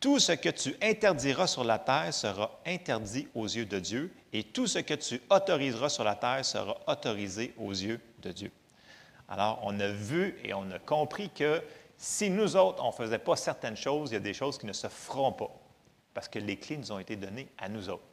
[0.00, 4.42] Tout ce que tu interdiras sur la terre sera interdit aux yeux de Dieu, et
[4.42, 8.50] tout ce que tu autoriseras sur la terre sera autorisé aux yeux de Dieu.
[9.28, 11.62] Alors, on a vu et on a compris que
[11.96, 14.66] si nous autres, on ne faisait pas certaines choses, il y a des choses qui
[14.66, 15.50] ne se feront pas,
[16.12, 18.04] parce que les clés nous ont été données à nous autres.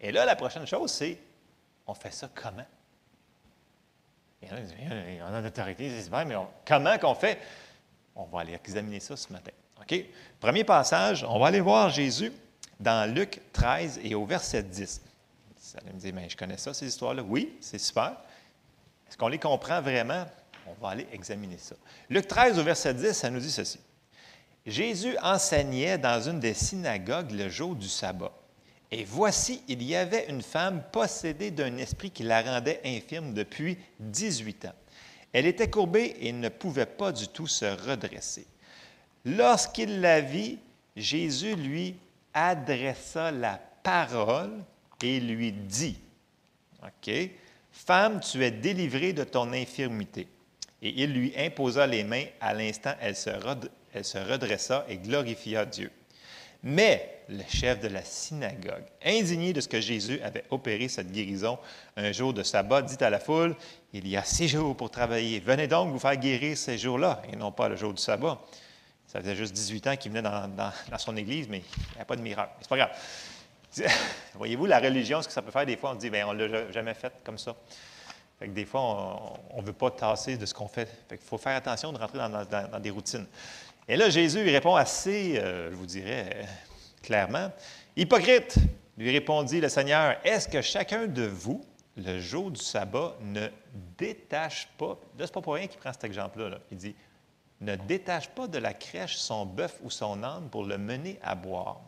[0.00, 1.18] Et là, la prochaine chose, c'est,
[1.86, 2.66] on fait ça comment?
[4.50, 6.34] on a l'autorité, c'est super, mais
[6.66, 7.38] comment qu'on fait?
[8.14, 9.52] On va aller examiner ça ce matin.
[9.80, 10.04] OK?
[10.40, 12.32] Premier passage, on va aller voir Jésus
[12.80, 15.00] dans Luc 13 et au verset 10.
[15.56, 17.22] Ça allez me dire, mais je connais ça, ces histoires-là.
[17.22, 18.16] Oui, c'est super.
[19.12, 20.24] Est-ce qu'on les comprend vraiment?
[20.66, 21.74] On va aller examiner ça.
[22.08, 23.78] Luc 13 au verset 10, ça nous dit ceci.
[24.64, 28.32] Jésus enseignait dans une des synagogues le jour du sabbat.
[28.90, 33.76] Et voici, il y avait une femme possédée d'un esprit qui la rendait infirme depuis
[34.00, 34.74] 18 ans.
[35.34, 38.46] Elle était courbée et ne pouvait pas du tout se redresser.
[39.26, 40.58] Lorsqu'il la vit,
[40.96, 41.96] Jésus lui
[42.32, 44.64] adressa la parole
[45.02, 45.98] et lui dit,
[46.82, 47.12] OK,
[47.84, 50.28] Femme, tu es délivrée de ton infirmité.
[50.82, 52.24] Et il lui imposa les mains.
[52.40, 55.90] À l'instant, elle, se redressa et glorifia Dieu.
[56.62, 61.58] Mais le chef de la synagogue, indigné de ce que Jésus avait opéré cette guérison
[61.96, 63.56] un jour de sabbat, dit à la foule,
[63.92, 65.40] Il y a six jours pour travailler.
[65.40, 68.40] Venez donc vous faire guérir ces jours-là, et non pas le jour du sabbat.
[69.08, 72.16] Ça faisait juste 18 ans qu'il venait dans, son église, mais il n'y a pas
[72.16, 72.52] de miracle.
[72.60, 72.90] C'est pas grave.
[74.34, 76.44] Voyez-vous, la religion, ce que ça peut faire, des fois, on dit, bien, on ne
[76.44, 77.54] l'a jamais fait comme ça.
[78.38, 80.88] Fait que des fois, on ne veut pas tasser de ce qu'on fait.
[81.08, 83.26] fait il faut faire attention de rentrer dans des routines.
[83.88, 86.46] Et là, Jésus il répond assez, euh, je vous dirais
[87.02, 87.50] clairement,
[87.96, 88.56] Hypocrite,
[88.96, 91.64] lui répondit le Seigneur, est-ce que chacun de vous,
[91.96, 93.48] le jour du sabbat, ne
[93.98, 96.94] détache pas, là, ce pas pour rien qu'il prend cet exemple-là, il dit,
[97.60, 101.34] ne détache pas de la crèche son bœuf ou son âne pour le mener à
[101.34, 101.80] boire.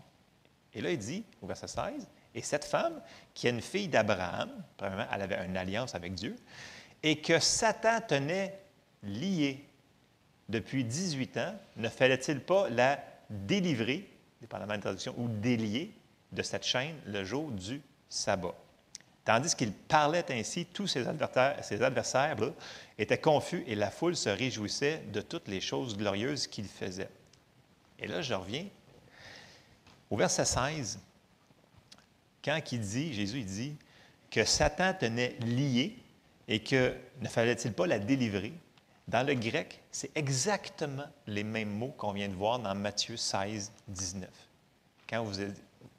[0.74, 3.00] Et là, il dit, au verset 16, et cette femme,
[3.32, 6.36] qui est une fille d'Abraham, premièrement, elle avait une alliance avec Dieu,
[7.02, 8.58] et que Satan tenait
[9.02, 9.64] liée
[10.48, 12.98] depuis 18 ans, ne fallait-il pas la
[13.30, 14.10] délivrer,
[14.40, 15.94] dépendamment de la traduction, ou délier
[16.32, 18.54] de cette chaîne le jour du sabbat?
[19.24, 22.36] Tandis qu'il parlait ainsi, tous ses adversaires, ses adversaires
[22.98, 27.08] étaient confus et la foule se réjouissait de toutes les choses glorieuses qu'il faisait.
[27.98, 28.66] Et là, je reviens
[30.10, 30.98] au verset 16,
[32.44, 33.76] quand il dit, Jésus il dit,
[34.30, 35.96] que Satan tenait lié
[36.48, 38.52] et que ne fallait-il pas la délivrer,
[39.06, 43.70] dans le grec, c'est exactement les mêmes mots qu'on vient de voir dans Matthieu 16,
[43.88, 44.28] 19.
[45.08, 45.40] Quand vous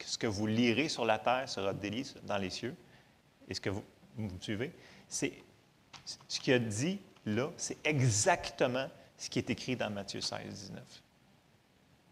[0.04, 2.74] ce que vous lirez sur la terre sera délié dans les cieux.
[3.48, 3.84] Est-ce que vous,
[4.16, 4.72] vous suivez?
[5.08, 5.32] C'est
[6.28, 10.82] ce qu'il a dit là, c'est exactement ce qui est écrit dans Matthieu 16, 19.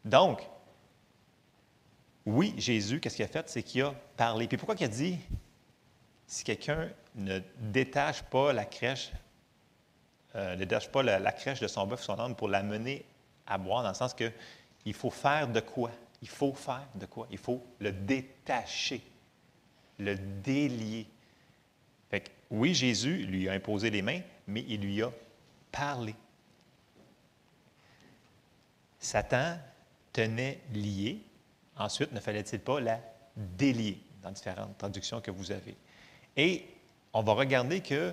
[0.05, 0.49] Donc,
[2.27, 3.49] oui, Jésus, qu'est-ce qu'il a fait?
[3.49, 4.49] C'est qu'il a parlé.
[4.49, 5.18] Puis pourquoi il a dit
[6.27, 9.12] si quelqu'un ne détache pas la crèche,
[10.35, 13.05] euh, ne détache pas la, crèche de son bœuf son âne pour l'amener
[13.47, 14.33] à boire, dans le sens que
[14.87, 15.91] il faut faire de quoi?
[16.22, 17.27] Il faut faire de quoi?
[17.31, 19.03] Il faut le détacher,
[19.99, 21.07] le délier.
[22.11, 25.11] Fait que, oui, Jésus lui a imposé les mains, mais il lui a
[25.70, 26.14] parlé.
[28.99, 29.59] Satan
[30.12, 31.20] tenait lié.
[31.77, 33.01] Ensuite, ne fallait-il pas la
[33.37, 35.77] délier dans différentes traductions que vous avez?
[36.37, 36.66] Et
[37.12, 38.12] on va regarder que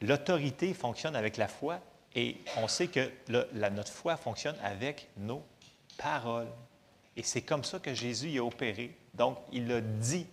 [0.00, 1.80] l'autorité fonctionne avec la foi
[2.14, 3.10] et on sait que
[3.52, 5.44] notre foi fonctionne avec nos
[5.96, 6.48] paroles.
[7.16, 8.96] Et c'est comme ça que Jésus a opéré.
[9.14, 10.26] Donc, il a dit.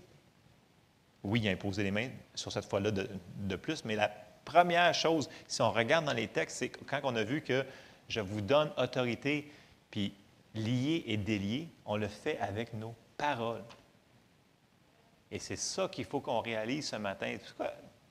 [1.23, 4.09] Oui, il a imposé les mains sur cette foi-là de, de, plus, mais la
[4.45, 7.65] première chose, si on regarde dans les textes, c'est quand on a vu que
[8.07, 9.51] je vous donne autorité,
[9.91, 10.13] puis
[10.57, 13.63] lié et délié, on le fait avec nos paroles.
[15.31, 17.37] Et c'est ça qu'il faut qu'on réalise ce matin.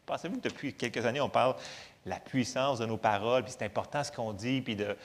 [0.05, 1.57] Pensez-vous que depuis quelques années, on parle
[2.05, 4.97] de la puissance de nos paroles, puis c'est important ce qu'on dit, puis de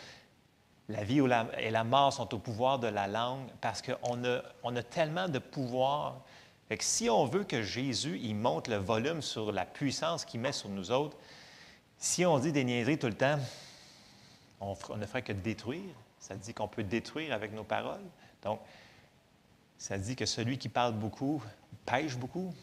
[0.89, 1.21] la vie
[1.57, 5.29] et la mort sont au pouvoir de la langue, parce qu'on a, on a tellement
[5.29, 6.21] de pouvoir.
[6.69, 10.53] Que si on veut que Jésus il monte le volume sur la puissance qu'il met
[10.53, 11.17] sur nous autres,
[11.97, 13.37] si on dit des niaiseries tout le temps,
[14.59, 15.93] on, on ne ferait que détruire.
[16.31, 17.99] Ça dit qu'on peut détruire avec nos paroles.
[18.41, 18.61] Donc,
[19.77, 21.43] ça dit que celui qui parle beaucoup
[21.85, 22.53] pêche beaucoup.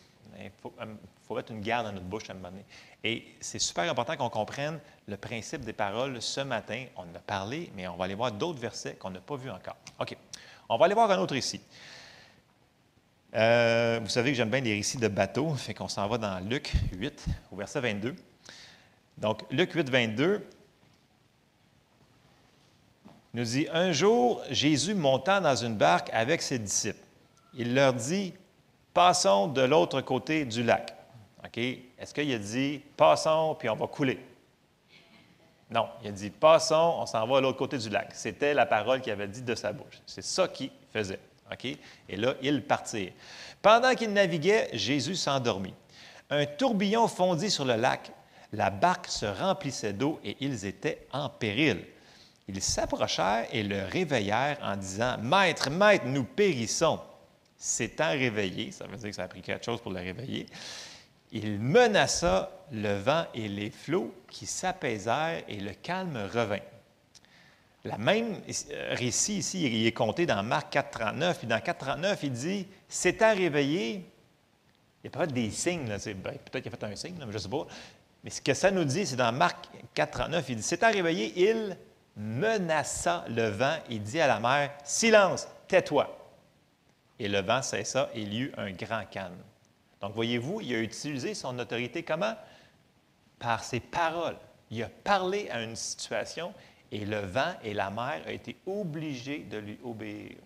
[0.41, 0.87] Il faut, euh,
[1.27, 2.65] faut, mettre une garde dans notre bouche à un moment donné.
[3.05, 6.87] Et c'est super important qu'on comprenne le principe des paroles ce matin.
[6.97, 9.51] On en a parlé, mais on va aller voir d'autres versets qu'on n'a pas vus
[9.51, 9.77] encore.
[10.01, 10.17] OK.
[10.71, 11.61] On va aller voir un autre ici.
[13.35, 16.39] Euh, vous savez que j'aime bien les récits de bateaux, fait qu'on s'en va dans
[16.41, 18.17] Luc 8, au verset 22.
[19.19, 20.49] Donc, Luc 8, 22
[23.35, 27.03] nous dit Un jour, Jésus montant dans une barque avec ses disciples.
[27.55, 28.35] Il leur dit
[28.95, 30.95] Passons de l'autre côté du lac.
[31.45, 31.59] OK?
[31.59, 34.19] Est-ce qu'il a dit Passons, puis on va couler?
[35.71, 38.11] Non, il a dit Passons, on s'en va à l'autre côté du lac.
[38.15, 40.01] C'était la parole qu'il avait dit de sa bouche.
[40.07, 41.21] C'est ça qu'il faisait.
[41.53, 41.67] OK?
[42.09, 43.13] Et là, il partit.
[43.63, 45.75] Pendant qu'il naviguait, Jésus s'endormit.
[46.31, 48.13] Un tourbillon fondit sur le lac.
[48.53, 51.85] La barque se remplissait d'eau et ils étaient en péril.
[52.49, 56.99] Ils s'approchèrent et le réveillèrent en disant Maître, maître, nous périssons
[57.59, 60.47] s'étant réveillé, ça veut dire que ça a pris quelque chose pour le réveiller,
[61.33, 66.61] il menaça le vent et les flots qui s'apaisèrent et le calme revint.
[67.85, 68.41] La même
[68.91, 73.95] récit ici, il est compté dans Marc 4.39, puis dans 4.39, il dit, s'étant réveillé,
[73.95, 77.39] il n'y a pas des signes, ben, peut-être qu'il a fait un signe, je ne
[77.39, 77.67] sais pas,
[78.25, 81.77] mais ce que ça nous dit, c'est dans Marc 4.39, il dit, s'étant réveillé, il
[82.19, 86.15] menaça le vent et dit à la mer, silence, tais-toi.
[87.19, 89.39] Et le vent cessa et il y eut un grand calme.
[90.01, 92.35] Donc, voyez-vous, il a utilisé son autorité comment?
[93.39, 94.37] Par ses paroles.
[94.71, 96.53] Il a parlé à une situation
[96.91, 100.37] et le vent et la mer ont été obligés de lui obéir.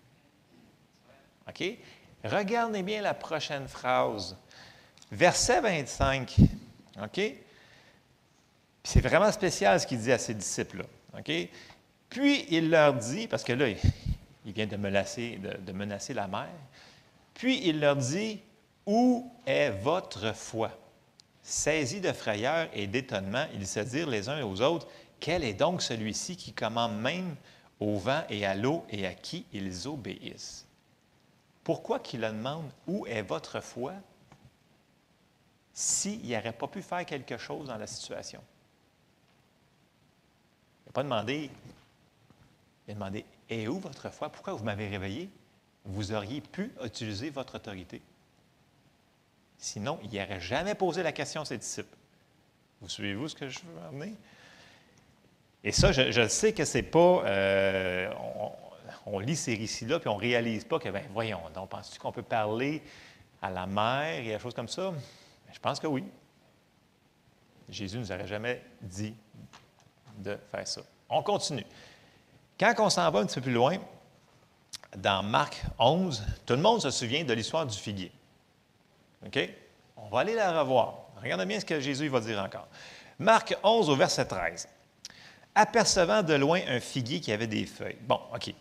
[1.48, 1.64] OK?
[2.24, 4.36] Regardez bien la prochaine phrase.
[5.10, 6.36] Verset 25.
[7.02, 7.20] OK?
[8.84, 10.84] C'est vraiment spécial ce qu'il dit à ses disciples-là.
[12.08, 13.68] Puis il leur dit, parce que là,
[14.44, 16.48] il vient de menacer, la mer.
[17.34, 18.40] Puis il leur dit,
[18.86, 20.70] Où est votre foi?
[21.42, 24.86] Saisis de frayeur et d'étonnement, ils se dirent les uns aux autres,
[25.20, 27.36] Quel est donc celui-ci qui commande même
[27.80, 30.66] au vent et à l'eau et à qui ils obéissent?
[31.64, 33.94] Pourquoi qu'il leur demande Où est votre foi?
[35.72, 38.42] s'il n'aurait pas pu faire quelque chose dans la situation.
[40.92, 41.50] N'a pas demandé,
[42.86, 44.28] il a demandé et où votre foi?
[44.28, 45.30] Pourquoi vous m'avez réveillé?
[45.86, 48.02] Vous auriez pu utiliser votre autorité.
[49.56, 51.96] Sinon, il n'aurait jamais posé la question à ses disciples.
[52.82, 54.14] Vous suivez-vous ce que je veux amener?
[55.64, 57.24] Et ça, je, sais que c'est pas.
[57.24, 58.12] Euh,
[59.06, 62.12] on, lit ces récits-là, puis on ne réalise pas que, ben, voyons, donc, penses-tu qu'on
[62.12, 62.82] peut parler
[63.40, 64.92] à la mer et à choses comme ça?
[65.50, 66.04] je pense que oui.
[67.70, 69.14] Jésus ne nous aurait jamais dit
[70.18, 70.82] de faire ça.
[71.08, 71.66] On continue.
[72.58, 73.78] Quand on s'en va un petit peu plus loin,
[74.96, 78.12] dans Marc 11, tout le monde se souvient de l'histoire du figuier.
[79.26, 79.38] OK?
[79.96, 80.94] On va aller la revoir.
[81.22, 82.68] Regardez bien ce que Jésus va dire encore.
[83.18, 84.68] Marc 11 au verset 13.
[85.54, 87.98] Apercevant de loin un figuier qui avait des feuilles.
[88.02, 88.54] Bon, OK.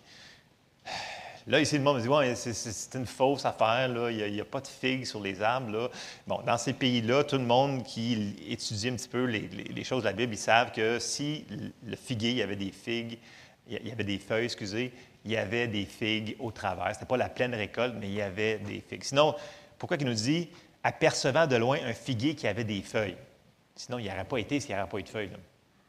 [1.51, 4.67] Là, ici, le monde me dit c'est une fausse affaire, il n'y a, pas de
[4.67, 5.91] figues sur les arbres.
[6.25, 10.07] Bon, dans ces pays-là, tout le monde qui étudie un petit peu les, choses de
[10.07, 11.45] la Bible, ils savent que si
[11.85, 13.19] le figuier il y avait des figues,
[13.67, 14.93] il y avait des feuilles, excusez,
[15.25, 16.85] il y avait des figues au travers.
[16.85, 19.03] Ce n'était pas la pleine récolte, mais il y avait des figues.
[19.03, 19.35] Sinon,
[19.77, 20.47] pourquoi il nous dit
[20.85, 23.17] apercevant de loin un figuier qui avait des feuilles?
[23.75, 25.31] Sinon, il n'y aurait pas été s'il n'y avait pas eu de feuilles.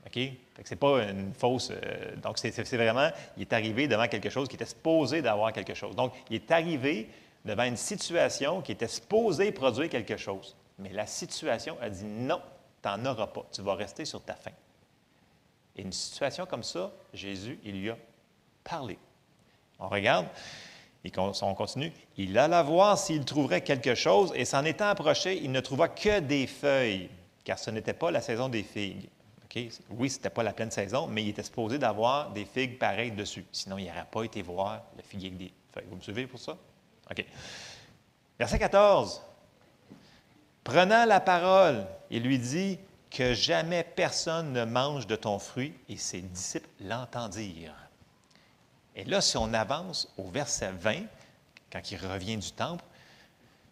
[0.07, 0.19] OK?
[0.65, 1.71] Ce n'est pas une fausse.
[1.71, 5.75] Euh, donc, c'est vraiment, il est arrivé devant quelque chose qui était supposé d'avoir quelque
[5.75, 5.97] chose.
[5.97, 7.09] Donc, il est arrivé
[7.45, 10.57] devant une situation qui était supposée produire quelque chose.
[10.79, 12.41] Mais la situation a dit non,
[12.83, 13.47] tu n'en auras pas.
[13.53, 14.53] Tu vas rester sur ta faim.
[15.77, 17.97] Et une situation comme ça, Jésus, il lui a
[18.63, 18.99] parlé.
[19.79, 20.27] On regarde,
[21.05, 21.93] et on continue.
[22.17, 26.21] Il alla voir s'il trouverait quelque chose, et s'en étant approché, il ne trouva que
[26.21, 27.09] des feuilles,
[27.45, 29.09] car ce n'était pas la saison des figues.
[29.55, 33.13] Oui, ce n'était pas la pleine saison, mais il était supposé d'avoir des figues pareilles
[33.13, 33.45] dessus.
[33.53, 35.85] Sinon, il n'aurait pas été voir le figuier avec des feuilles.
[35.91, 36.57] Vous me suivez pour ça?
[37.11, 37.25] OK.
[38.39, 39.21] Verset 14.
[40.65, 42.79] Prenant la parole, il lui dit
[43.11, 47.77] que jamais personne ne mange de ton fruit, et ses disciples l'entendirent.
[48.97, 51.03] Et là, si on avance au verset 20,
[51.71, 52.85] quand il revient du temple,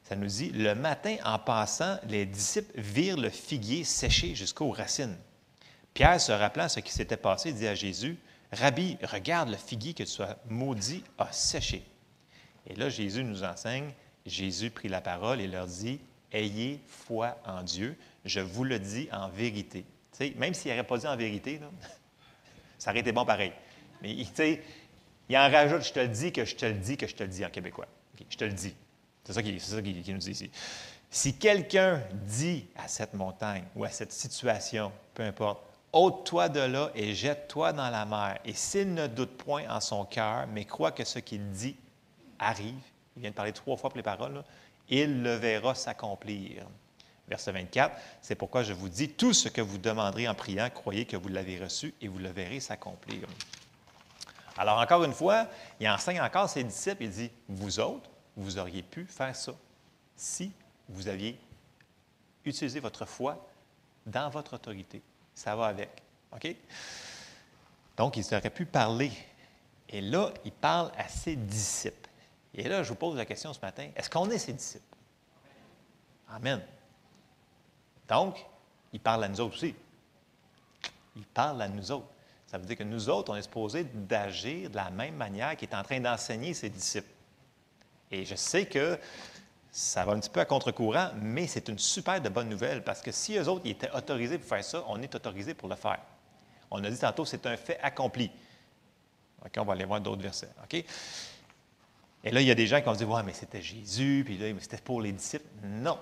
[0.03, 5.17] ça nous dit, le matin, en passant, les disciples virent le figuier séché jusqu'aux racines.
[5.95, 8.19] Pierre, se rappelant ce qui s'était passé, dit à Jésus,
[8.53, 11.85] Rabbi, regarde le figuier que tu as maudit a séché.
[12.67, 13.93] Et là, Jésus nous enseigne,
[14.27, 16.01] Jésus prit la parole et leur dit,
[16.33, 19.85] Ayez foi en Dieu, je vous le dis en vérité.
[20.37, 21.61] même s'il n'aurait pas dit en vérité,
[22.79, 23.53] ça aurait été bon pareil.
[24.03, 27.15] Mais il en rajoute, je te le dis, que je te le dis, que je
[27.15, 27.87] te le dis en québécois.
[28.29, 28.75] je te le dis.
[29.25, 30.51] C'est ça qu'il nous dit ici.
[31.11, 36.91] Si quelqu'un dit à cette montagne ou à cette situation, peu importe, ôte-toi de là
[36.95, 40.93] et jette-toi dans la mer, et s'il ne doute point en son cœur, mais croit
[40.93, 41.77] que ce qu'il dit
[42.39, 42.81] arrive,
[43.17, 44.43] il vient de parler trois fois pour les paroles,
[44.89, 46.67] il le verra s'accomplir.
[47.29, 51.05] Verset 24, c'est pourquoi je vous dis, tout ce que vous demanderez en priant, croyez
[51.05, 53.29] que vous l'avez reçu et vous le verrez s'accomplir.
[54.57, 55.47] Alors encore une fois,
[55.79, 59.53] il enseigne encore ses disciples, il dit, vous autres, vous auriez pu faire ça
[60.17, 60.53] si
[60.89, 61.39] vous aviez
[62.45, 63.47] utilisé votre foi
[64.07, 65.03] dans votre autorité.
[65.41, 65.89] Ça va avec.
[66.35, 66.55] OK?
[67.97, 69.11] Donc, il aurait pu parler.
[69.89, 72.11] Et là, il parle à ses disciples.
[72.53, 74.85] Et là, je vous pose la question ce matin, est-ce qu'on est ses disciples?
[76.29, 76.61] Amen.
[78.07, 78.45] Donc,
[78.93, 79.75] il parle à nous autres aussi.
[81.17, 82.09] Il parle à nous autres.
[82.47, 85.71] Ça veut dire que nous autres, on est supposé d'agir de la même manière qu'il
[85.71, 87.09] est en train d'enseigner ses disciples.
[88.11, 88.99] Et je sais que
[89.73, 93.01] ça va un petit peu à contre-courant, mais c'est une super de bonne nouvelle parce
[93.01, 96.01] que si eux autres étaient autorisés pour faire ça, on est autorisé pour le faire.
[96.71, 98.31] On a dit tantôt, c'est un fait accompli.
[99.45, 100.51] OK, on va aller voir d'autres versets.
[100.63, 100.85] OK?
[102.23, 104.37] Et là, il y a des gens qui ont dit Ouais, mais c'était Jésus, puis
[104.37, 105.47] là, c'était pour les disciples.
[105.65, 105.99] Non.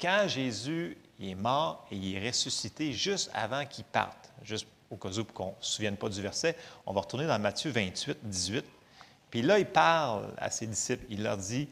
[0.00, 5.10] Quand Jésus est mort et il est ressuscité juste avant qu'il parte, juste au cas
[5.10, 8.64] où qu'on ne se souvienne pas du verset, on va retourner dans Matthieu 28, 18.
[9.30, 11.04] Puis là, il parle à ses disciples.
[11.10, 11.68] Il leur dit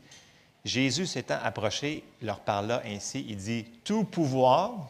[0.69, 4.87] Jésus s'étant approché, leur parla ainsi Il dit Tout pouvoir,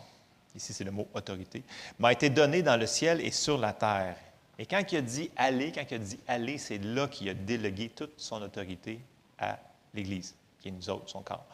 [0.57, 1.63] ici c'est le mot autorité,
[2.01, 4.17] m'a été donné dans le ciel et sur la terre.
[4.59, 7.35] Et quand il a dit aller, quand il a dit aller, c'est là qu'il a
[7.35, 8.99] délégué toute son autorité
[9.39, 9.57] à
[9.95, 11.47] l'Église, qui est nous autres, son corps.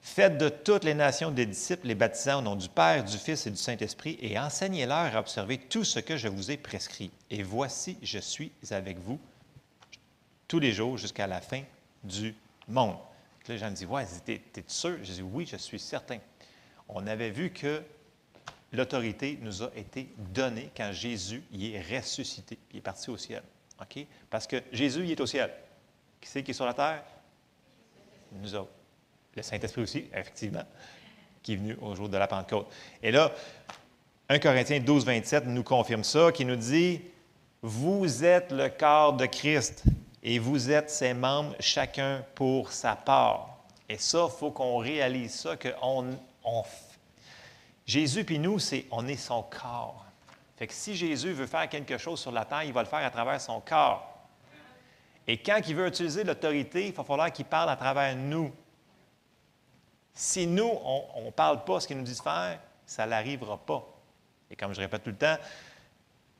[0.00, 3.48] Faites de toutes les nations des disciples, les baptisant au nom du Père, du Fils
[3.48, 7.10] et du Saint-Esprit, et enseignez-leur à observer tout ce que je vous ai prescrit.
[7.30, 9.18] Et voici, je suis avec vous
[10.46, 11.62] tous les jours jusqu'à la fin
[12.04, 12.36] du
[12.68, 12.94] monde.
[13.48, 14.98] Les gens me disent Ouais, t'es sûr?
[15.02, 16.18] Je dis Oui, je suis certain.
[16.88, 17.82] On avait vu que
[18.72, 23.42] l'autorité nous a été donnée quand Jésus y est ressuscité, il est parti au ciel.
[23.80, 24.06] OK?
[24.30, 25.50] Parce que Jésus, il est au ciel.
[26.20, 27.02] Qui c'est qui est sur la terre?
[28.32, 28.70] Nous autres.
[29.34, 30.64] Le Saint-Esprit aussi, effectivement,
[31.42, 32.72] qui est venu au jour de la Pentecôte.
[33.02, 33.32] Et là,
[34.28, 37.02] 1 Corinthiens 12, 27 nous confirme ça, qui nous dit
[37.62, 39.84] Vous êtes le corps de Christ
[40.28, 43.60] et vous êtes ses membres, chacun pour sa part.
[43.88, 46.16] Et ça, il faut qu'on réalise ça, que on,
[47.86, 50.04] Jésus puis nous, c'est, on est son corps.
[50.56, 53.06] Fait que si Jésus veut faire quelque chose sur la terre, il va le faire
[53.06, 54.26] à travers son corps.
[55.28, 58.52] Et quand il veut utiliser l'autorité, il va falloir qu'il parle à travers nous.
[60.12, 63.86] Si nous, on ne parle pas ce qu'il nous dit de faire, ça n'arrivera pas.
[64.50, 65.36] Et comme je répète tout le temps,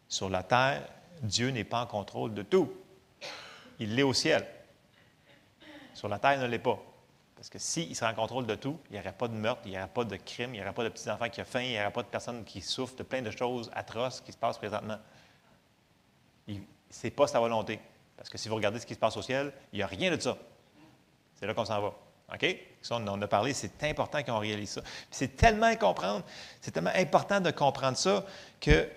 [0.08, 0.82] sur la terre,
[1.22, 2.72] Dieu n'est pas en contrôle de tout.
[3.78, 4.46] Il l'est au ciel.
[5.94, 6.78] Sur la terre, il ne l'est pas.
[7.36, 9.72] Parce que s'il serait en contrôle de tout, il n'y aurait pas de meurtre, il
[9.72, 11.72] n'y aurait pas de crime, il n'y aurait pas de petits-enfants qui ont faim, il
[11.72, 14.58] n'y aurait pas de personnes qui souffrent de plein de choses atroces qui se passent
[14.58, 14.98] présentement.
[16.48, 16.54] Ce
[17.04, 17.78] n'est pas sa volonté.
[18.16, 20.10] Parce que si vous regardez ce qui se passe au ciel, il n'y a rien
[20.10, 20.36] de ça.
[21.34, 21.94] C'est là qu'on s'en va.
[22.32, 22.56] OK?
[22.82, 24.80] Ça, on a parlé, c'est important qu'on réalise ça.
[25.10, 25.72] C'est tellement
[26.60, 28.24] c'est tellement important de comprendre ça
[28.60, 28.88] que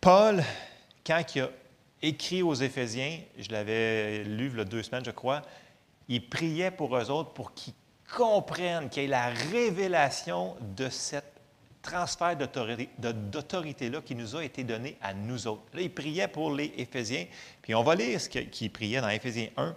[0.00, 0.42] Paul,
[1.04, 1.48] quand il a
[2.08, 5.42] écrit aux Éphésiens, je l'avais lu il y a deux semaines, je crois,
[6.08, 7.74] il priait pour eux autres pour qu'ils
[8.12, 11.32] comprenne, qu'il y ait la révélation de cette
[11.82, 15.64] transfert d'autorité-là qui nous a été donné à nous autres.
[15.74, 17.26] Là, il priait pour les Éphésiens,
[17.60, 19.76] puis on va lire ce qu'il priait dans Éphésiens 1.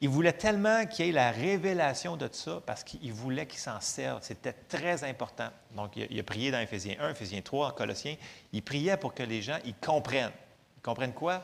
[0.00, 3.80] Il voulait tellement qu'il y ait la révélation de ça parce qu'il voulait qu'il s'en
[3.80, 4.20] serve.
[4.22, 5.48] C'était très important.
[5.74, 8.14] Donc, il a, prié dans Éphésiens 1, Éphésiens 3, en Colossiens.
[8.52, 10.30] Il priait pour que les gens ils comprennent.
[10.78, 11.42] Ils comprennent quoi?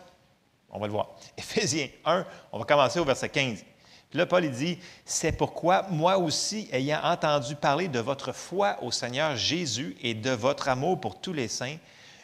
[0.70, 1.10] On va le voir.
[1.36, 3.64] Éphésiens 1, on va commencer au verset 15.
[4.10, 8.78] Puis là, Paul il dit, c'est pourquoi moi aussi, ayant entendu parler de votre foi
[8.82, 11.78] au Seigneur Jésus et de votre amour pour tous les saints,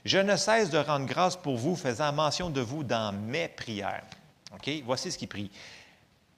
[0.05, 4.05] je ne cesse de rendre grâce pour vous, faisant mention de vous dans mes prières.
[4.55, 4.71] OK?
[4.85, 5.51] Voici ce qu'il prie.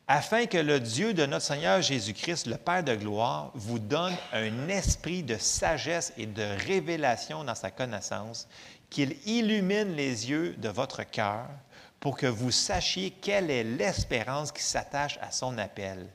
[0.09, 4.69] Afin que le Dieu de notre Seigneur Jésus-Christ, le Père de gloire, vous donne un
[4.69, 8.49] esprit de sagesse et de révélation dans sa connaissance,
[8.93, 11.49] qu'il illumine les yeux de votre cœur
[11.99, 16.07] pour que vous sachiez quelle est l'espérance qui s'attache à son appel,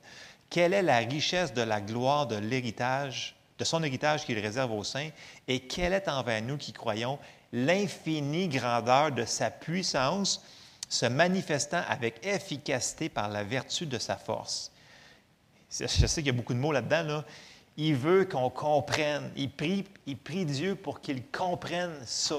[0.47, 4.83] quelle est la richesse de la gloire de l'héritage, de son héritage qu'il réserve aux
[4.83, 5.09] saints,
[5.47, 7.17] et quelle est envers nous qui croyons
[7.51, 10.45] l'infinie grandeur de sa puissance,
[10.87, 14.71] se manifestant avec efficacité par la vertu de sa force.
[15.71, 17.03] Je sais qu'il y a beaucoup de mots là-dedans.
[17.03, 17.25] Là.
[17.75, 19.31] Il veut qu'on comprenne.
[19.35, 22.35] Il prie, il prie Dieu pour qu'il comprenne ça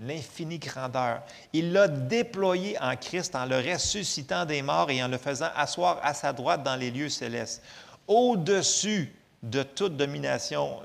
[0.00, 1.22] l'infinie grandeur.
[1.52, 5.98] Il l'a déployé en Christ en le ressuscitant des morts et en le faisant asseoir
[6.02, 7.62] à sa droite dans les lieux célestes,
[8.06, 10.80] au-dessus de toute domination.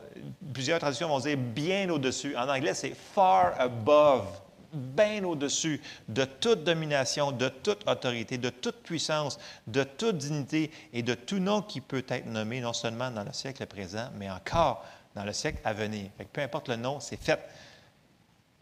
[0.53, 2.35] Plusieurs traductions vont dire bien au-dessus.
[2.35, 4.25] En anglais, c'est far above,
[4.73, 9.37] bien au-dessus de toute domination, de toute autorité, de toute puissance,
[9.67, 13.33] de toute dignité et de tout nom qui peut être nommé, non seulement dans le
[13.33, 14.83] siècle présent, mais encore
[15.15, 16.09] dans le siècle à venir.
[16.31, 17.39] peu importe le nom, c'est fait.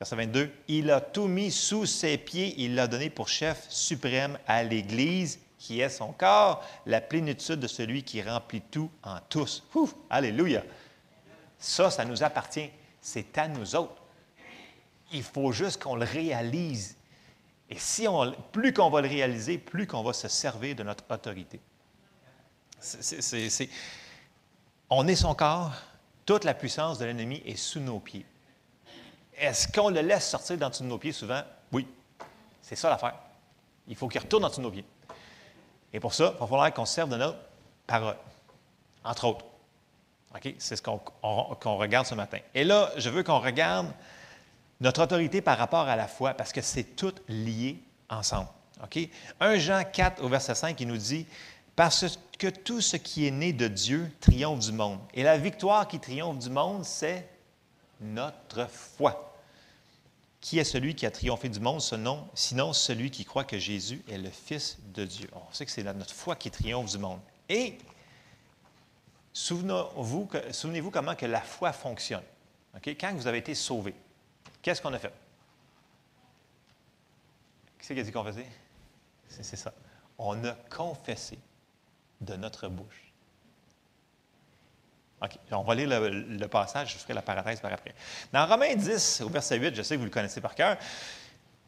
[0.01, 4.39] Verset 22, il a tout mis sous ses pieds, il l'a donné pour chef suprême
[4.47, 9.63] à l'Église, qui est son corps, la plénitude de celui qui remplit tout en tous.
[10.09, 10.63] alléluia.
[11.59, 12.71] Ça, ça nous appartient.
[12.99, 14.01] C'est à nous autres.
[15.13, 16.97] Il faut juste qu'on le réalise.
[17.69, 21.03] Et si on, plus qu'on va le réaliser, plus qu'on va se servir de notre
[21.11, 21.61] autorité.
[24.89, 25.73] on est son corps,
[26.25, 28.25] toute la puissance de l'ennemi est sous nos pieds.
[29.41, 31.41] Est-ce qu'on le laisse sortir dans de nos pieds souvent?
[31.71, 31.87] Oui.
[32.61, 33.15] C'est ça l'affaire.
[33.87, 34.85] Il faut qu'il retourne dans de nos pieds.
[35.91, 37.39] Et pour ça, il va falloir qu'on serve de notre
[37.87, 38.15] parole,
[39.03, 39.45] entre autres.
[40.59, 42.37] C'est ce qu'on regarde ce matin.
[42.53, 43.87] Et là, je veux qu'on regarde
[44.79, 48.47] notre autorité par rapport à la foi, parce que c'est tout lié ensemble.
[48.83, 49.09] OK?
[49.39, 51.25] 1 Jean 4, au verset 5, il nous dit
[51.75, 54.99] Parce que tout ce qui est né de Dieu triomphe du monde.
[55.15, 57.27] Et la victoire qui triomphe du monde, c'est
[57.99, 59.30] notre foi.
[60.41, 63.59] Qui est celui qui a triomphé du monde, ce nom, sinon celui qui croit que
[63.59, 65.29] Jésus est le Fils de Dieu?
[65.33, 67.21] On sait que c'est notre foi qui triomphe du monde.
[67.47, 67.77] Et
[69.33, 72.23] souvenez-vous, souvenez comment que la foi fonctionne.
[72.83, 73.93] Quand vous avez été sauvé,
[74.61, 75.13] qu'est-ce qu'on a fait?
[77.77, 78.49] Qu'est-ce qu'il a dit qu'on faisait?
[79.27, 79.73] C'est ça.
[80.17, 81.37] On a confessé
[82.19, 83.10] de notre bouche
[85.51, 87.93] On va lire le, passage, je ferai la parenthèse par après.
[88.33, 90.77] Dans Romains 10, au verset 8, je sais que vous le connaissez par cœur.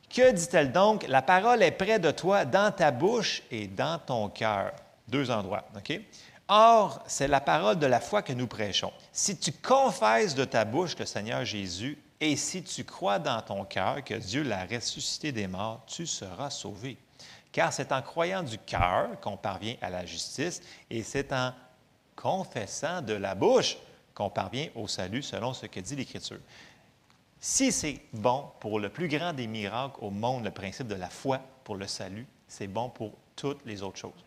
[0.09, 1.05] Que dit-elle donc?
[1.07, 4.71] La parole est près de toi, dans ta bouche et dans ton cœur.
[5.07, 5.65] Deux endroits.
[5.75, 5.99] OK?
[6.47, 8.91] Or, c'est la parole de la foi que nous prêchons.
[9.11, 13.65] Si tu confesses de ta bouche le Seigneur Jésus et si tu crois dans ton
[13.65, 16.97] cœur que Dieu l'a ressuscité des morts, tu seras sauvé.
[17.51, 21.53] Car c'est en croyant du cœur qu'on parvient à la justice et c'est en
[22.15, 23.77] confessant de la bouche
[24.13, 26.39] qu'on parvient au salut selon ce que dit l'Écriture.
[27.39, 31.09] Si c'est bon pour le plus grand des miracles au monde, le principe de la
[31.09, 34.23] foi pour le salut, c'est bon pour toutes les autres choses.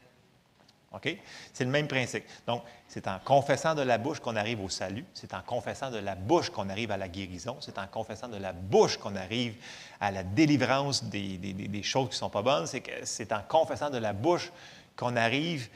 [0.93, 1.17] OK?
[1.53, 2.25] C'est le même principe.
[2.47, 5.99] Donc, c'est en confessant de la bouche qu'on arrive au salut, c'est en confessant de
[5.99, 9.57] la bouche qu'on arrive à la guérison, c'est en confessant de la bouche qu'on arrive
[10.01, 13.99] à la délivrance des, des choses qui ne sont pas bonnes, c'est en confessant de
[13.99, 14.53] la bouche
[14.97, 15.69] qu'on arrive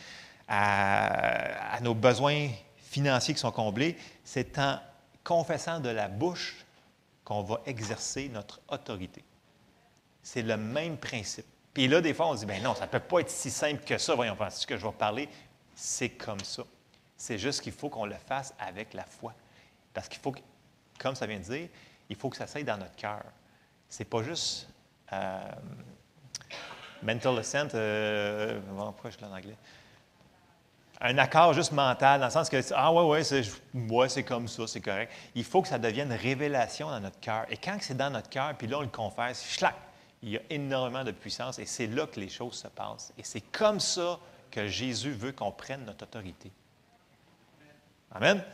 [0.51, 4.81] à, nos besoins financiers qui sont comblés, c'est en
[5.23, 6.67] confessant de la bouche
[7.25, 9.23] qu'on va exercer notre autorité.
[10.23, 11.47] C'est le même principe.
[11.73, 13.49] Puis là, des fois, on se dit, ben non, ça ne peut pas être si
[13.49, 14.17] simple que ça.
[14.17, 15.29] Voyons, ce que je vais parler,
[15.77, 16.65] c'est comme ça.
[17.17, 19.33] C'est juste qu'il faut qu'on le fasse avec la foi.
[19.95, 20.35] Parce qu'il faut,
[20.99, 21.69] comme ça vient de dire,
[22.09, 23.23] il faut que ça s'aille dans notre cœur.
[23.89, 24.69] C'est pas juste
[25.13, 25.41] euh,
[27.03, 29.57] mental assent, euh, pourquoi je l'ai en anglais?
[31.01, 34.81] Un accord juste mental, dans le sens que, ah ouais, ouais, c'est, comme ça, c'est
[34.81, 35.11] correct.
[35.35, 37.47] Il faut que ça devienne révélation dans notre cœur.
[37.49, 39.75] Et quand c'est dans notre cœur, puis là, on le confesse, schlac,
[40.23, 43.13] il y a énormément de puissance et c'est là que les choses se passent.
[43.17, 44.19] Et c'est comme ça
[44.51, 46.51] que Jésus veut qu'on prenne notre autorité.
[48.13, 48.45] Amen.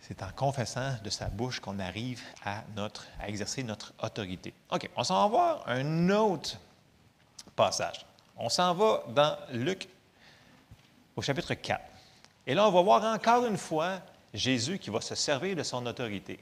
[0.00, 4.52] C'est en confessant de sa bouche qu'on arrive à, notre, à exercer notre autorité.
[4.72, 6.58] OK, on s'en va voir un autre
[7.54, 8.04] passage.
[8.36, 9.88] On s'en va dans Luc
[11.20, 11.78] au chapitre 4.
[12.46, 14.00] Et là, on va voir encore une fois
[14.32, 16.38] Jésus qui va se servir de son autorité.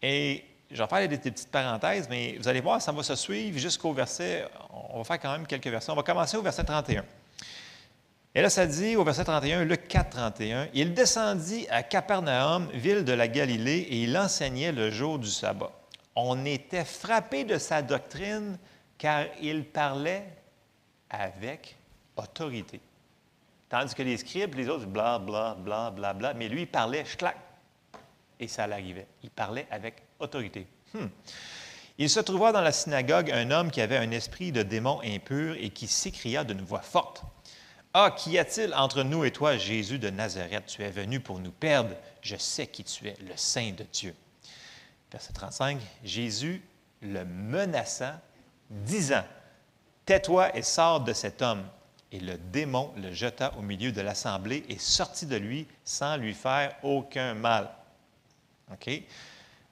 [0.00, 3.58] Et je vais faire des, petites parenthèses, mais vous allez voir, ça va se suivre
[3.58, 5.90] jusqu'au verset, on va faire quand même quelques versets.
[5.90, 7.04] On va commencer au verset 31.
[8.36, 13.04] Et là, ça dit au verset 31, Luc 4, 31, Il descendit à Capernaum, ville
[13.04, 15.72] de la Galilée, et il enseignait le jour du sabbat.
[16.14, 18.58] On était frappé de sa doctrine
[18.96, 20.24] car il parlait
[21.10, 21.76] avec
[22.16, 22.80] autorité.
[23.68, 27.04] Tandis que les scribes, les autres, bla, bla, bla, bla, bla, mais lui, il parlait,
[27.04, 27.36] clac,
[28.40, 29.06] et ça l'arrivait.
[29.22, 30.66] Il parlait avec autorité.
[30.94, 31.08] Hmm.
[31.98, 35.56] Il se trouva dans la synagogue un homme qui avait un esprit de démon impur
[35.58, 37.24] et qui s'écria d'une voix forte.
[37.92, 40.66] Ah, qu'y a-t-il entre nous et toi, Jésus de Nazareth?
[40.66, 41.94] Tu es venu pour nous perdre.
[42.22, 44.14] Je sais qui tu es, le Saint de Dieu.
[45.10, 46.62] Verset 35, Jésus
[47.00, 48.20] le menaça,
[48.70, 49.24] disant,
[50.04, 51.64] Tais-toi et sors de cet homme.
[52.10, 56.34] Et le démon le jeta au milieu de l'assemblée et sortit de lui sans lui
[56.34, 57.70] faire aucun mal.
[58.72, 59.02] OK?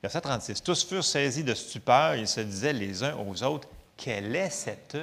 [0.03, 0.63] Verset 36.
[0.63, 2.15] Tous furent saisis de stupeur.
[2.15, 4.99] Ils se disaient les uns aux autres Quelle est cette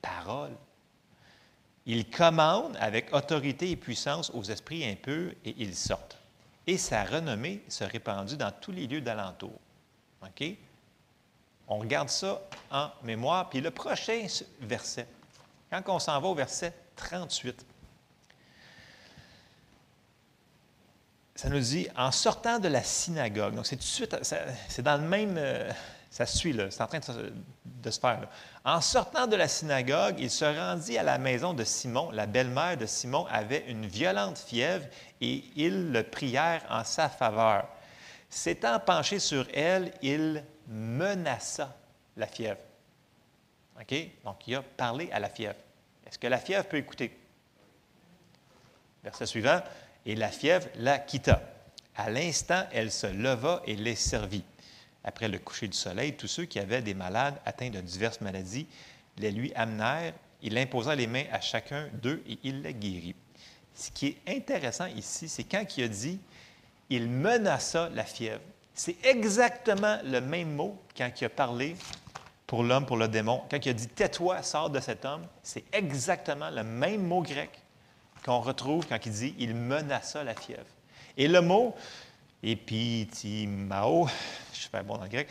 [0.00, 0.52] parole?
[1.86, 6.18] Il commande avec autorité et puissance aux esprits impurs et ils sortent.
[6.66, 9.52] Et sa renommée se répandit dans tous les lieux d'alentour.
[10.22, 10.44] OK?
[11.68, 13.48] On regarde ça en mémoire.
[13.48, 14.26] Puis le prochain
[14.60, 15.06] verset,
[15.70, 17.66] quand on s'en va au verset 38,
[21.34, 23.54] ça nous dit en sortant de la synagogue.
[23.54, 25.36] Donc, c'est tout de suite, c'est dans le même.
[25.38, 25.70] Euh,
[26.10, 28.26] ça suit, là, c'est en train de, se faire.
[28.64, 32.10] En sortant de la synagogue, il se rendit à la maison de Simon.
[32.10, 34.86] La belle-mère de Simon avait une violente fièvre
[35.20, 37.68] et ils le prièrent en sa faveur.
[38.30, 41.76] S'étant penché sur elle, il menaça
[42.16, 42.60] la fièvre.
[43.80, 43.94] OK?
[44.24, 45.56] Donc, il a parlé à la fièvre.
[46.06, 47.16] Est-ce que la fièvre peut écouter?
[49.02, 49.60] Verset suivant
[50.04, 51.42] et la fièvre la quitta.
[51.94, 54.44] À l'instant, elle se leva et les servit.
[55.04, 58.66] Après le coucher du soleil, tous ceux qui avaient des malades atteints de diverses maladies
[59.18, 60.12] les lui amenèrent.
[60.42, 63.14] Il imposa les mains à chacun d'eux et il les guérit.
[63.74, 66.20] Ce qui est intéressant ici, c'est quand il a dit
[66.90, 68.42] il menaça la fièvre.
[68.74, 71.76] C'est exactement le même mot quand il a parlé
[72.46, 73.42] pour l'homme, pour le démon.
[73.50, 77.50] Quand il a dit Tais-toi, sors de cet homme, c'est exactement le même mot grec
[78.24, 80.66] qu'on retrouve quand il dit il menaça la fièvre.
[81.16, 81.74] Et le mot
[82.42, 84.08] épitimao,
[84.52, 85.28] je suis pas bon dans le grec,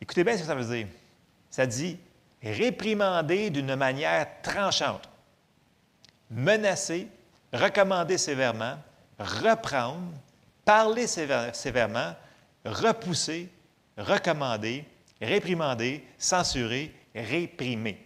[0.00, 0.86] écoutez bien ce que ça veut dire.
[1.50, 1.98] Ça dit
[2.42, 5.08] réprimander d'une manière tranchante,
[6.30, 7.08] menacer,
[7.52, 8.76] recommander sévèrement,
[9.18, 10.12] reprendre,
[10.64, 12.14] parler sévèrement,
[12.64, 13.50] repousser,
[13.96, 14.84] recommander,
[15.20, 18.04] réprimander, censurer, réprimer.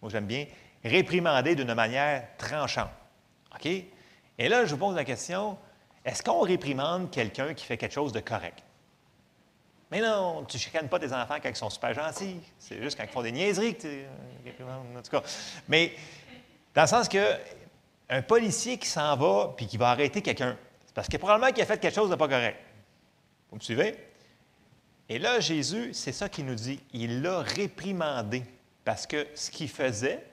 [0.00, 0.46] Moi, j'aime bien
[0.84, 2.90] réprimander d'une manière tranchante.
[3.54, 3.66] OK?
[3.66, 5.58] Et là, je vous pose la question,
[6.04, 8.62] est-ce qu'on réprimande quelqu'un qui fait quelque chose de correct?
[9.90, 12.40] Mais non, tu ne chicanes pas tes enfants quand ils sont super gentils.
[12.58, 14.04] C'est juste quand ils font des niaiseries que tu
[14.44, 14.86] réprimandes.
[15.68, 15.92] Mais
[16.74, 17.36] dans le sens que
[18.08, 20.56] un policier qui s'en va puis qui va arrêter quelqu'un,
[20.86, 22.58] c'est parce que probablement qu'il a fait quelque chose de pas correct.
[23.50, 23.96] Vous me suivez?
[25.12, 26.80] Et là, Jésus, c'est ça qu'il nous dit.
[26.94, 28.44] Il l'a réprimandé
[28.82, 30.24] parce que ce qu'il faisait,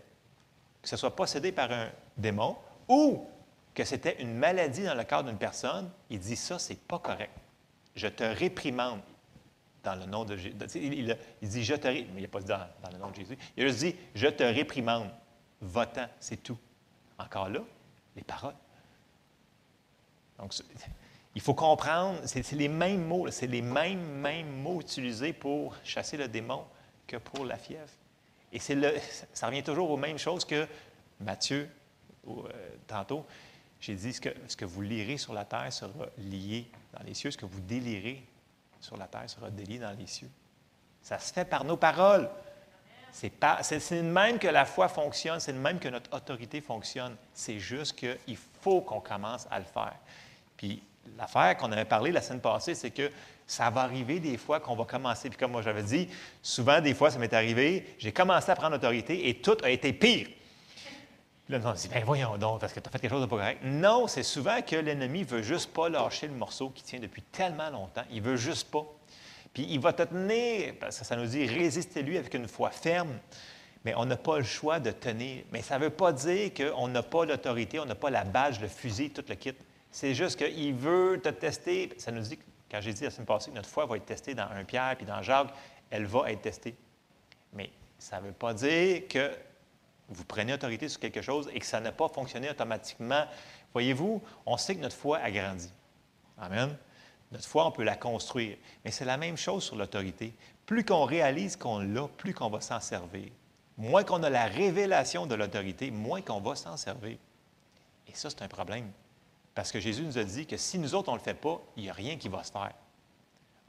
[0.81, 2.55] que ce soit possédé par un démon
[2.87, 3.27] ou
[3.75, 7.33] que c'était une maladie dans le corps d'une personne, il dit ça, c'est pas correct.
[7.93, 9.01] Je te réprimande
[9.83, 10.55] dans le nom de Jésus.
[10.75, 13.37] Il, dit je te mais il n'a pas dit dans, le nom de Jésus.
[13.57, 15.09] Il a juste dit je te réprimande.
[15.59, 16.57] Votant, c'est tout.
[17.17, 17.59] Encore là,
[18.15, 18.55] les paroles.
[20.37, 20.53] Donc,
[21.39, 26.17] il faut comprendre, c'est les mêmes mots, c'est les mêmes, mêmes mots utilisés pour chasser
[26.17, 26.65] le démon
[27.07, 27.87] que pour la fièvre.
[28.51, 28.93] Et le,
[29.33, 30.67] ça revient toujours aux mêmes choses que
[31.21, 31.69] Matthieu,
[32.27, 32.41] euh,
[32.87, 33.25] tantôt.
[33.79, 37.13] J'ai dit ce que, ce que vous lirez sur la terre sera lié dans les
[37.13, 38.21] cieux, ce que vous délirez
[38.81, 40.29] sur la terre sera délié dans les cieux.
[41.01, 42.29] Ça se fait par nos paroles.
[43.13, 47.15] C'est, le même que la foi fonctionne, c'est le même que notre autorité fonctionne.
[47.33, 49.95] C'est juste qu'il faut qu'on commence à le faire.
[50.57, 50.83] Puis
[51.17, 53.11] l'affaire qu'on avait parlé la semaine passée, c'est que
[53.47, 56.07] ça va arriver des fois qu'on va commencer, puis comme moi j'avais dit,
[56.41, 59.91] souvent des fois ça m'est arrivé, j'ai commencé à prendre autorité et tout a été
[59.93, 60.27] pire.
[61.49, 63.25] Là, on se dit, ben voyons donc, parce que tu as fait quelque chose de
[63.25, 63.61] pas correct.
[63.63, 67.23] Non, c'est souvent que l'ennemi ne veut juste pas lâcher le morceau qui tient depuis
[67.23, 68.03] tellement longtemps.
[68.11, 68.85] Il veut juste pas.
[69.51, 73.17] Puis il va te tenir, parce que ça nous dit, résistez-lui avec une foi ferme.
[73.83, 75.43] mais on n'a pas le choix de tenir.
[75.51, 78.59] Mais ça ne veut pas dire qu'on n'a pas l'autorité, on n'a pas la badge,
[78.59, 79.55] le fusil, tout le kit.
[79.91, 81.89] C'est juste qu'il veut te tester.
[81.97, 84.35] Ça nous dit, quand j'ai dit la semaine passée que notre foi va être testée
[84.35, 85.53] dans un Pierre puis dans Jacques,
[85.89, 86.75] elle va être testée.
[87.53, 89.31] Mais ça ne veut pas dire que
[90.09, 93.25] vous prenez autorité sur quelque chose et que ça n'a pas fonctionné automatiquement.
[93.73, 95.71] Voyez-vous, on sait que notre foi a grandi.
[96.37, 96.75] Amen.
[97.31, 98.57] Notre foi, on peut la construire.
[98.83, 100.33] Mais c'est la même chose sur l'autorité.
[100.65, 103.29] Plus qu'on réalise qu'on l'a, plus qu'on va s'en servir.
[103.77, 107.17] Moins qu'on a la révélation de l'autorité, moins qu'on va s'en servir.
[108.07, 108.91] Et ça, c'est un problème.
[109.55, 111.61] Parce que Jésus nous a dit que si nous autres, on ne le fait pas,
[111.75, 112.73] il n'y a rien qui va se faire.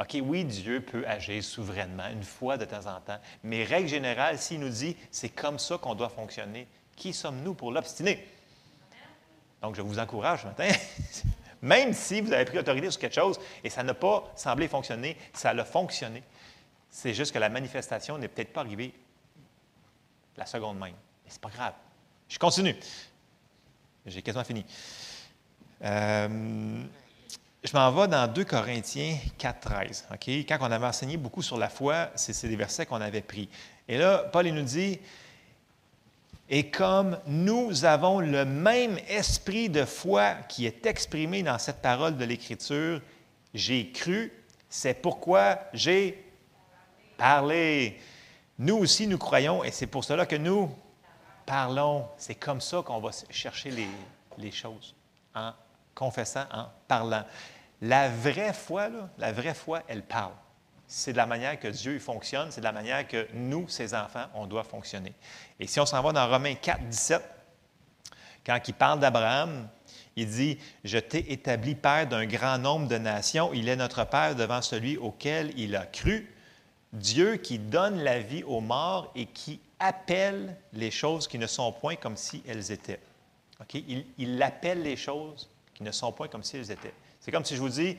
[0.00, 4.38] OK, oui, Dieu peut agir souverainement une fois de temps en temps, mais règle générale,
[4.38, 6.66] s'il nous dit c'est comme ça qu'on doit fonctionner,
[6.96, 8.26] qui sommes-nous pour l'obstiner?
[9.60, 10.70] Donc, je vous encourage ce matin,
[11.62, 15.18] même si vous avez pris autorité sur quelque chose et ça n'a pas semblé fonctionner,
[15.34, 16.22] ça a fonctionné.
[16.88, 18.94] C'est juste que la manifestation n'est peut-être pas arrivée
[20.36, 20.94] la seconde même.
[21.24, 21.74] Mais ce pas grave.
[22.28, 22.74] Je continue.
[24.06, 24.64] J'ai quasiment fini.
[25.82, 26.82] Euh,
[27.62, 30.08] je m'en vais dans 2 Corinthiens 4, 13.
[30.48, 33.48] Quand on avait enseigné beaucoup sur la foi, c'est des versets qu'on avait pris.
[33.86, 34.98] Et là, Paul il nous dit
[36.48, 42.16] Et comme nous avons le même esprit de foi qui est exprimé dans cette parole
[42.16, 43.02] de l'Écriture,
[43.52, 44.32] j'ai cru,
[44.68, 46.24] c'est pourquoi j'ai
[47.18, 47.98] parlé.
[48.58, 50.70] Nous aussi, nous croyons, et c'est pour cela que nous
[51.44, 52.06] parlons.
[52.16, 53.70] C'est comme ça qu'on va chercher
[54.38, 54.94] les, choses
[55.34, 55.52] en
[55.94, 57.24] confessant, en parlant.
[57.82, 58.88] La vraie foi,
[59.18, 60.32] la vraie foi, elle parle.
[60.86, 64.26] C'est de la manière que Dieu fonctionne, c'est de la manière que nous, ses enfants,
[64.34, 65.14] on doit fonctionner.
[65.58, 67.22] Et si on s'en va dans Romains 4, 17,
[68.44, 69.68] quand il parle d'Abraham,
[70.16, 74.34] il dit, Je t'ai établi père d'un grand nombre de nations, il est notre père
[74.34, 76.34] devant celui auquel il a cru,
[76.92, 81.72] Dieu qui donne la vie aux morts et qui appelle les choses qui ne sont
[81.72, 83.00] point comme si elles étaient.
[83.74, 85.49] Il, il appelle les choses
[85.80, 86.94] ne sont pas comme s'ils étaient.
[87.18, 87.96] C'est comme si je vous dis,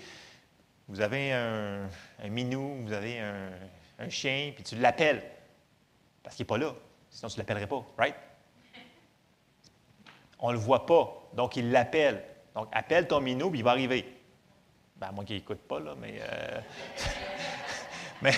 [0.88, 1.88] vous avez un,
[2.30, 5.24] minou, vous avez un, chien, puis tu l'appelles,
[6.24, 6.74] parce qu'il n'est pas là.
[7.10, 8.16] Sinon, tu ne l'appellerais pas, right?
[10.40, 12.24] On ne le voit pas, donc il l'appelle.
[12.56, 14.06] Donc, appelle ton minou, puis il va arriver.
[14.96, 16.20] Ben, moi qui n'écoute pas, là, mais...
[16.22, 16.62] Euh,
[18.22, 18.34] mais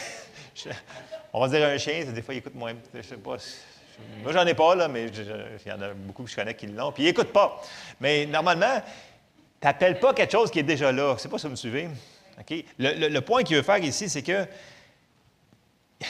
[1.33, 2.73] on va dire un chien, des fois, il écoute moins.
[2.93, 3.37] Je sais pas.
[4.21, 6.67] Moi, j'en ai pas, là, mais il y en a beaucoup que je connais qui
[6.67, 7.61] l'ont, puis ils n'écoutent pas.
[7.99, 8.81] Mais normalement,
[9.63, 11.15] tu n'appelles pas quelque chose qui est déjà là.
[11.17, 11.87] C'est pas ça, vous me suivez?
[12.77, 14.45] Le, point qu'il veut faire ici, c'est que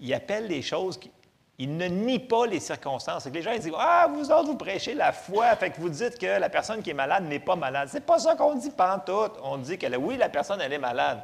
[0.00, 1.10] il appelle les choses, qui,
[1.58, 3.26] il ne nie pas les circonstances.
[3.26, 6.20] Les gens ils disent Ah, vous autres, vous prêchez la foi, fait que vous dites
[6.20, 7.88] que la personne qui est malade n'est pas malade.
[7.90, 9.12] C'est pas ça qu'on dit tout.
[9.42, 11.18] On dit que oui, la personne, elle est malade.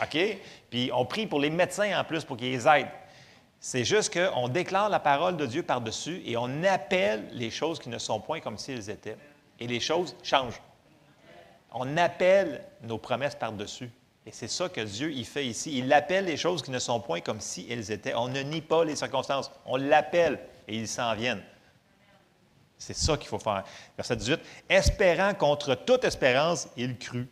[0.00, 0.16] OK?
[0.70, 2.86] Puis on prie pour les médecins en plus pour qu'ils les aident.
[3.58, 7.88] C'est juste qu'on déclare la parole de Dieu par-dessus et on appelle les choses qui
[7.88, 9.16] ne sont point comme si elles étaient.
[9.58, 10.60] Et les choses changent.
[11.74, 13.90] On appelle nos promesses par-dessus.
[14.24, 15.78] Et c'est ça que Dieu y fait ici.
[15.78, 18.14] Il appelle les choses qui ne sont point comme si elles étaient.
[18.14, 19.50] On ne nie pas les circonstances.
[19.66, 20.38] On l'appelle
[20.68, 21.42] et ils s'en viennent.
[22.78, 23.64] C'est ça qu'il faut faire.
[23.96, 24.40] Verset 18.
[24.68, 27.28] Espérant contre toute espérance, il crut,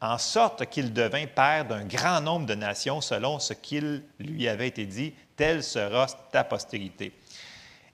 [0.00, 4.68] en sorte qu'il devint père d'un grand nombre de nations selon ce qu'il lui avait
[4.68, 7.12] été dit, telle sera ta postérité.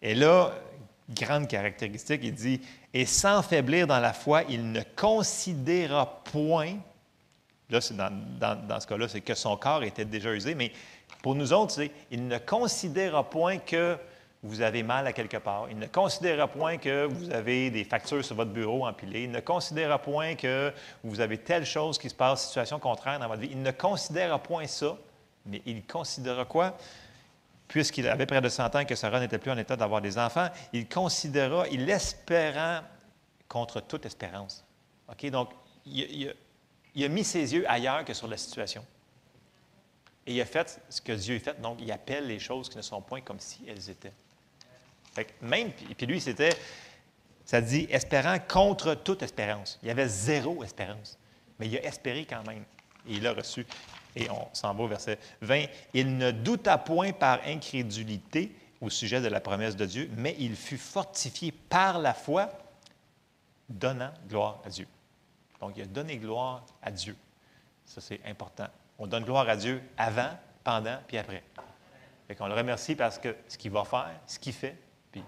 [0.03, 0.53] Et là,
[1.09, 2.61] grande caractéristique, il dit,
[2.93, 6.75] et sans faiblir dans la foi, il ne considéra point,
[7.71, 7.81] là,
[8.41, 10.73] dans, ce cas-là, c'est que son corps était déjà usé, mais
[11.23, 11.81] pour nous autres,
[12.11, 13.97] il ne considéra point que
[14.43, 15.67] vous avez mal à quelque part.
[15.71, 19.25] Il ne considéra point que vous avez des factures sur votre bureau empilées.
[19.25, 20.73] Il ne considéra point que
[21.03, 23.49] vous avez telle chose qui se passe, situation contraire dans votre vie.
[23.51, 24.97] Il ne considéra point ça,
[25.47, 26.77] mais il considéra quoi?
[27.69, 30.49] Puisqu'il avait près de 100 ans que Sarah n'était plus en état d'avoir des enfants,
[30.73, 32.81] il considéra, il espérant
[33.49, 34.65] contre toute espérance.
[35.09, 35.31] OK?
[35.31, 35.51] Donc,
[35.85, 36.33] il,
[36.99, 38.85] a mis ses yeux ailleurs que sur la situation.
[40.27, 41.61] Et il a fait ce que Dieu a fait.
[41.61, 44.13] Donc, il appelle les choses qui ne sont point comme si elles étaient.
[45.13, 46.51] Fait même, puis lui, c'était,
[47.45, 49.79] ça dit, espérant contre toute espérance.
[49.83, 51.19] Il y avait zéro espérance.
[51.59, 52.65] Mais il a espéré quand même.
[53.09, 53.65] Et il a reçu.
[54.17, 55.67] Et on s'en va au verset 20.
[55.95, 60.57] Il ne douta point par incrédulité au sujet de la promesse de Dieu, mais il
[60.57, 62.51] fut fortifié par la foi,
[63.69, 64.89] donnant gloire à Dieu.
[65.61, 67.17] Donc, il a donné gloire à Dieu.
[67.85, 68.67] Ça, c'est important.
[68.99, 70.31] On donne gloire à Dieu avant,
[70.65, 71.43] pendant, puis après.
[72.27, 74.77] Fait qu'on le remercie parce que ce qu'il va faire, ce qu'il fait,
[75.13, 75.23] puis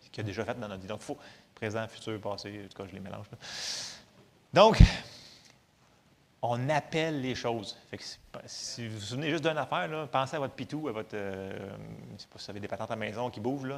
[0.00, 0.88] ce qu'il a déjà fait dans notre vie.
[0.88, 1.18] Donc, il faut
[1.54, 3.26] présent, futur, passé, en tout cas, je les mélange.
[4.52, 4.82] Donc,
[6.42, 7.76] on appelle les choses.
[8.46, 11.14] si vous vous souvenez juste d'une affaire, pensez à votre pitou, à votre.
[11.14, 11.52] Euh,
[12.08, 13.74] je ne sais pas si vous avez des patentes à la maison qui bougent.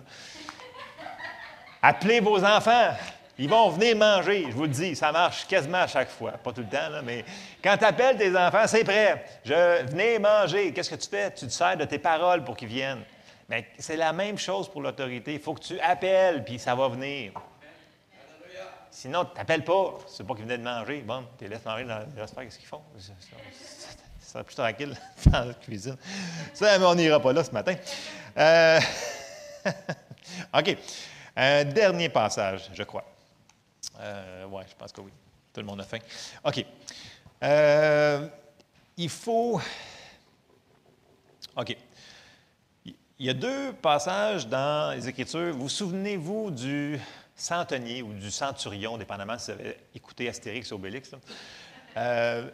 [1.83, 2.91] Appelez vos enfants.
[3.39, 6.33] Ils vont venir manger, je vous le dis, ça marche quasiment à chaque fois.
[6.33, 7.25] Pas tout le temps, mais
[7.65, 9.25] quand tu appelles tes enfants, c'est prêt.
[9.43, 10.73] Je venez manger.
[10.73, 11.33] Qu'est-ce que tu fais?
[11.33, 13.03] Tu te sers de tes paroles pour qu'ils viennent.
[13.49, 15.35] Mais c'est la même chose pour l'autorité.
[15.35, 17.33] Il faut que tu appelles, puis ça va venir.
[18.93, 19.99] Sinon, tu n'appelles pas.
[20.07, 21.01] C'est pas qu'ils venaient de manger.
[21.01, 22.45] Bon, tu les laisses manger dans le restaurant.
[22.45, 22.83] Qu'est-ce qu'ils font?
[24.21, 24.95] Serait plus tranquille
[25.27, 25.97] dans la cuisine.
[26.53, 27.75] Ça, mais on n'ira pas là ce matin.
[28.37, 28.81] Euh,
[30.55, 30.77] OK.
[31.35, 33.05] Un dernier passage, je crois.
[33.99, 35.11] Euh, oui, je pense que oui.
[35.55, 35.99] Tout le monde a faim.
[36.45, 36.65] OK.
[37.43, 38.29] Euh,
[38.99, 39.59] il faut.
[41.57, 41.77] OK.
[42.85, 45.55] Il y a deux passages dans les Écritures.
[45.55, 47.01] Vous souvenez-vous du
[47.43, 51.11] centenier ou du centurion, dépendamment si vous avez écouté Astérix ou Obélix?
[51.97, 52.49] Euh,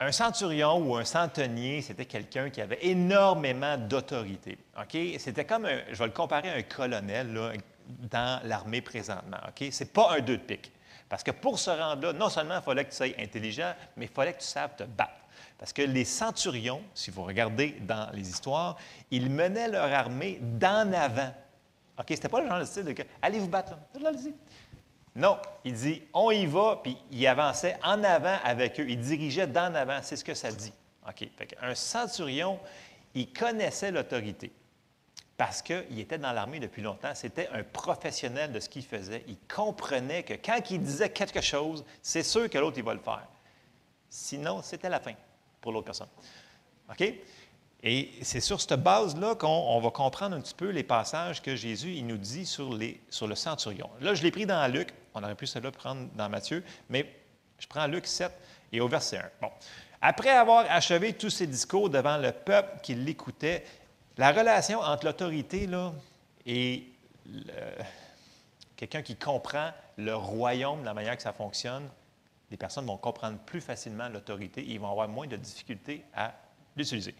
[0.00, 4.58] un centurion ou un centenier, c'était quelqu'un qui avait énormément d'autorité.
[4.76, 4.98] OK?
[5.18, 7.62] C'était comme, un, je vais le comparer à un colonel
[8.10, 9.38] dans l'armée présentement.
[9.48, 9.72] OK?
[9.72, 10.72] Ce n'est pas un deux de pique.
[11.08, 14.06] Parce que pour se rendre là, non seulement il fallait que tu sois intelligent, mais
[14.06, 15.12] il fallait que tu saches te battre.
[15.58, 18.76] Parce que les centurions, si vous regardez dans les histoires,
[19.12, 21.32] ils menaient leur armée d'en avant.
[21.98, 24.10] OK, c'était pas le genre de style de allez vous battre là?
[25.16, 28.88] Non, il dit on y va, puis il avançait en avant avec eux.
[28.88, 30.00] Il dirigeait d'en avant.
[30.02, 30.72] C'est ce que ça dit.
[31.08, 31.28] OK.
[31.60, 32.58] un centurion,
[33.14, 34.50] il connaissait l'autorité
[35.36, 37.14] parce qu'il était dans l'armée depuis longtemps.
[37.14, 39.24] C'était un professionnel de ce qu'il faisait.
[39.28, 43.00] Il comprenait que quand il disait quelque chose, c'est sûr que l'autre, il va le
[43.00, 43.26] faire.
[44.08, 45.14] Sinon, c'était la fin
[45.60, 46.08] pour l'autre personne.
[46.90, 47.14] OK?
[47.86, 51.92] Et c'est sur cette base-là qu'on va comprendre un petit peu les passages que Jésus
[51.92, 53.90] il nous dit sur, le centurion.
[54.00, 54.88] Là, je l'ai pris dans Luc.
[55.12, 57.14] On aurait pu cela prendre dans Matthieu, mais
[57.58, 58.32] je prends Luc 7
[58.72, 59.30] et au verset 1.
[59.42, 59.50] Bon.
[60.00, 63.64] Après avoir achevé tous ses discours devant le peuple qui l'écoutait,
[64.16, 65.68] la relation entre l'autorité
[66.46, 66.88] et
[68.76, 71.86] quelqu'un qui comprend le royaume, la manière que ça fonctionne,
[72.50, 76.32] les personnes vont comprendre plus facilement l'autorité et ils vont avoir moins de difficultés à
[76.76, 77.14] l'utiliser.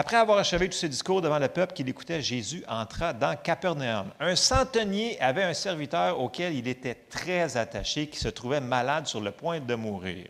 [0.00, 4.12] Après avoir achevé tous ses discours devant le peuple qui l'écoutait, Jésus entra dans Capernaum.
[4.20, 9.20] Un centenier avait un serviteur auquel il était très attaché, qui se trouvait malade sur
[9.20, 10.28] le point de mourir.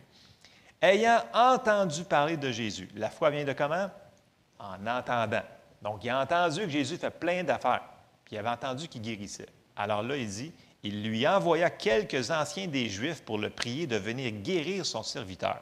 [0.80, 3.90] Ayant entendu parler de Jésus, la foi vient de comment?
[4.58, 5.42] en entendant.
[5.82, 7.82] Donc, il a entendu que Jésus fait plein d'affaires,
[8.24, 9.50] puis il avait entendu qu'il guérissait.
[9.76, 10.50] Alors là, il dit,
[10.82, 15.58] il lui envoya quelques anciens des Juifs pour le prier de venir guérir son serviteur.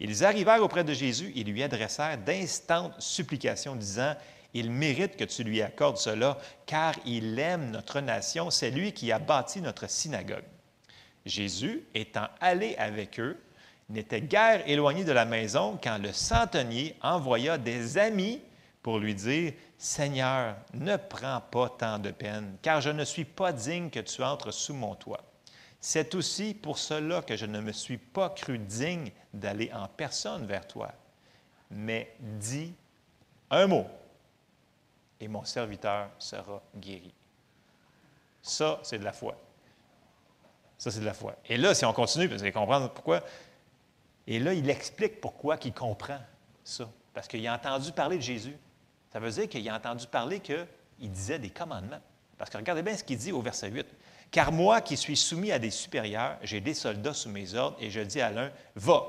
[0.00, 4.14] Ils arrivèrent auprès de Jésus et lui adressèrent d'instantes supplications, disant,
[4.54, 9.12] Il mérite que tu lui accordes cela, car il aime notre nation, c'est lui qui
[9.12, 10.44] a bâti notre synagogue.
[11.26, 13.38] Jésus, étant allé avec eux,
[13.90, 18.40] n'était guère éloigné de la maison quand le centenier envoya des amis
[18.82, 23.52] pour lui dire, Seigneur, ne prends pas tant de peine, car je ne suis pas
[23.52, 25.29] digne que tu entres sous mon toit.
[25.80, 30.46] C'est aussi pour cela que je ne me suis pas cru digne d'aller en personne
[30.46, 30.92] vers toi.
[31.70, 32.74] Mais dis
[33.50, 33.86] un mot,
[35.20, 37.12] et mon serviteur sera guéri.
[38.42, 39.36] Ça, c'est de la foi.
[40.78, 41.36] Ça, c'est de la foi.
[41.46, 43.22] Et là, si on continue, vous allez comprendre pourquoi
[44.30, 46.20] et là, il explique pourquoi il comprend
[46.62, 46.88] ça.
[47.12, 48.56] Parce qu'il a entendu parler de Jésus.
[49.12, 52.00] Ça veut dire qu'il a entendu parler qu'il disait des commandements.
[52.38, 53.86] Parce que regardez bien ce qu'il dit au verset 8.
[54.30, 57.90] Car moi qui suis soumis à des supérieurs, j'ai des soldats sous mes ordres, et
[57.90, 59.04] je dis à l'un, va,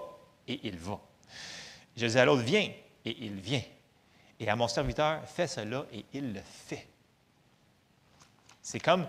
[0.48, 1.00] et il va.
[1.96, 2.72] Je dis à l'autre, viens,
[3.06, 3.62] et il vient.
[4.40, 6.88] Et à mon serviteur, fais cela, et il le fait.
[8.62, 9.08] C'est comme,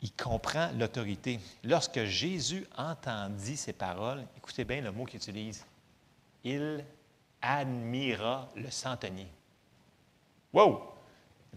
[0.00, 1.40] il comprend l'autorité.
[1.62, 5.64] Lorsque Jésus entendit ces paroles, écoutez bien le mot qu'il utilise,
[6.42, 6.84] il
[7.40, 9.28] admira le centenier.
[10.52, 10.82] Wow!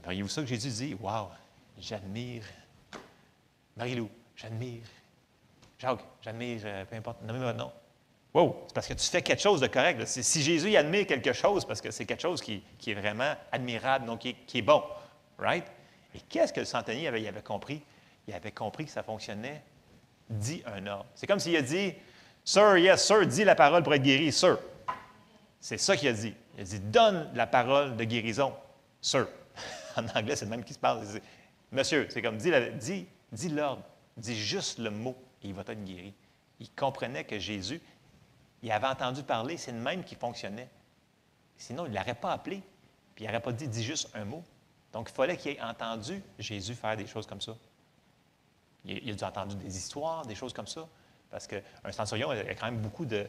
[0.03, 0.93] Voyez-vous ça que Jésus dit?
[0.95, 1.29] Wow!
[1.77, 2.43] J'admire.
[3.78, 4.84] Marie-Lou, j'admire.
[5.78, 7.72] Jacques, j'admire, euh, peu importe, nommez votre nom.
[8.34, 8.64] Wow!
[8.68, 10.06] C'est parce que tu fais quelque chose de correct.
[10.06, 14.20] Si Jésus admire quelque chose, parce que c'est quelque chose qui, est vraiment admirable, donc
[14.20, 14.84] qui, est bon.
[15.38, 15.66] Right?
[16.14, 17.82] Et qu'est-ce que le centenier avait, avait compris?
[18.28, 19.62] il avait compris que ça fonctionnait,
[20.30, 21.06] dit un ordre.
[21.16, 21.94] C'est comme s'il a dit
[22.44, 24.60] Sir, yes, sir, dis la parole pour être guéri, sir.
[25.60, 26.34] C'est ça qu'il a dit.
[26.56, 28.54] Il a dit Donne la parole de guérison,
[29.02, 29.28] sir.
[29.95, 31.04] en anglais, c'est le même qui se parle.
[31.72, 33.84] Monsieur, c'est comme dis, dis, dis l'ordre,
[34.16, 36.14] dis juste le mot et il va être guéri.
[36.60, 37.82] Il comprenait que Jésus,
[38.64, 40.70] il avait entendu parler, c'est le même qui fonctionnait.
[41.58, 42.62] Sinon, il ne l'aurait pas appelé,
[43.16, 44.44] puis il n'aurait pas dit dis juste un mot.
[44.94, 47.56] Donc, il fallait qu'il ait entendu Jésus faire des choses comme ça.
[48.86, 50.88] Il, a entendu des histoires, des choses comme ça.
[51.30, 53.28] Parce qu'un centurion, il y a quand même beaucoup de,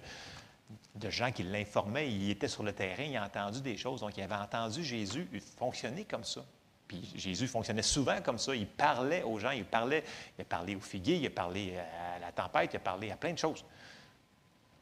[0.95, 2.11] de gens qui l'informaient.
[2.11, 4.01] Il était sur le terrain, il a entendu des choses.
[4.01, 6.45] Donc, il avait entendu Jésus fonctionner comme ça.
[6.89, 8.56] Puis Jésus fonctionnait souvent comme ça.
[8.56, 10.02] Il parlait aux gens, il parlait,
[10.39, 13.16] il a parlé aux figuiers, il a parlé à la tempête, il a parlé à
[13.16, 13.65] plein de choses.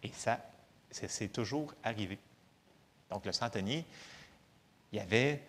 [0.03, 0.39] Et ça,
[0.91, 2.19] c'est toujours arrivé.
[3.11, 3.85] Donc, le centenier,
[4.93, 5.43] il avait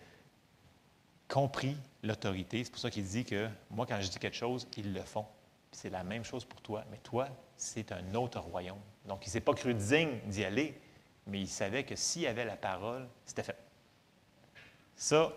[1.27, 2.63] compris l'autorité.
[2.63, 5.25] C'est pour ça qu'il dit que moi, quand je dis quelque chose, ils le font.
[5.71, 6.83] C'est la même chose pour toi.
[6.89, 8.79] Mais toi, c'est un autre royaume.
[9.05, 10.79] Donc, il ne s'est pas cru digne d'y aller,
[11.27, 13.57] mais il savait que s'il avait la parole, c'était fait.
[14.95, 15.31] Ça,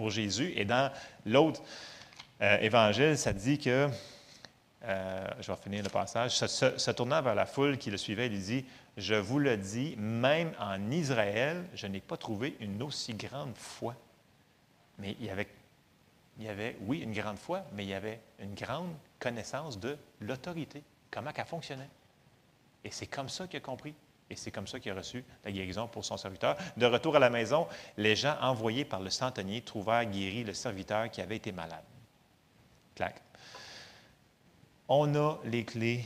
[0.00, 0.54] pour Jésus.
[0.56, 0.90] Et dans
[1.26, 1.62] l'autre
[2.40, 3.90] euh, évangile, ça dit que,
[4.84, 8.42] euh, je vais finir le passage, se, tournant vers la foule qui le suivait, il
[8.42, 8.64] dit,
[8.96, 13.94] je vous le dis, même en Israël, je n'ai pas trouvé une aussi grande foi.
[14.98, 15.48] Mais il y avait,
[16.38, 19.98] il y avait, oui, une grande foi, mais il y avait une grande connaissance de
[20.22, 21.90] l'autorité, comment elle fonctionnait.
[22.84, 23.94] Et c'est comme ça qu'il a compris.
[24.30, 26.56] Et c'est comme ça qu'il a reçu la guérison pour son serviteur.
[26.76, 27.66] De retour à la maison,
[27.96, 31.82] les gens envoyés par le centenier trouvèrent guéri le serviteur qui avait été malade.
[32.94, 33.20] Clac.
[34.88, 36.04] On a les clés.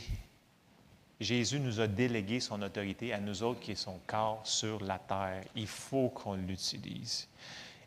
[1.20, 4.98] Jésus nous a délégué son autorité à nous autres qui est son corps sur la
[4.98, 5.44] terre.
[5.54, 7.28] Il faut qu'on l'utilise.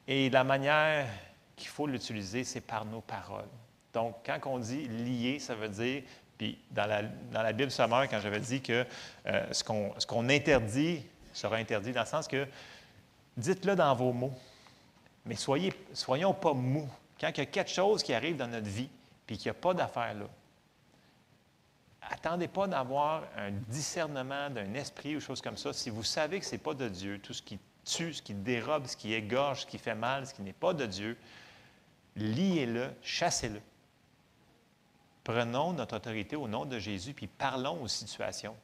[0.08, 1.08] Et la manière
[1.56, 3.50] qu'il faut l'utiliser, c'est par nos paroles.
[3.94, 6.04] Donc, quand on dit lier, ça veut dire
[6.38, 8.86] puis dans la, dans la Bible sommaire, quand j'avais dit que
[9.26, 11.04] euh, ce qu'on interdit
[11.34, 12.48] sera interdit, dans le sens que
[13.36, 14.34] dites-le dans vos mots,
[15.26, 16.90] mais soyons pas mous.
[17.20, 18.90] Quand il y a quelque chose qui arrive dans notre vie,
[19.26, 20.28] puis qu'il n'y a pas d'affaire là,
[22.10, 25.74] attendez pas d'avoir un discernement d'un esprit ou chose comme ça.
[25.74, 28.34] Si vous savez que ce n'est pas de Dieu, tout ce qui tue, ce qui
[28.34, 31.18] dérobe, ce qui égorge, ce qui fait mal, ce qui n'est pas de Dieu,
[32.16, 33.62] liez-le, chassez-le.
[35.28, 38.56] Prenons notre autorité au nom de Jésus, puis parlons aux situations.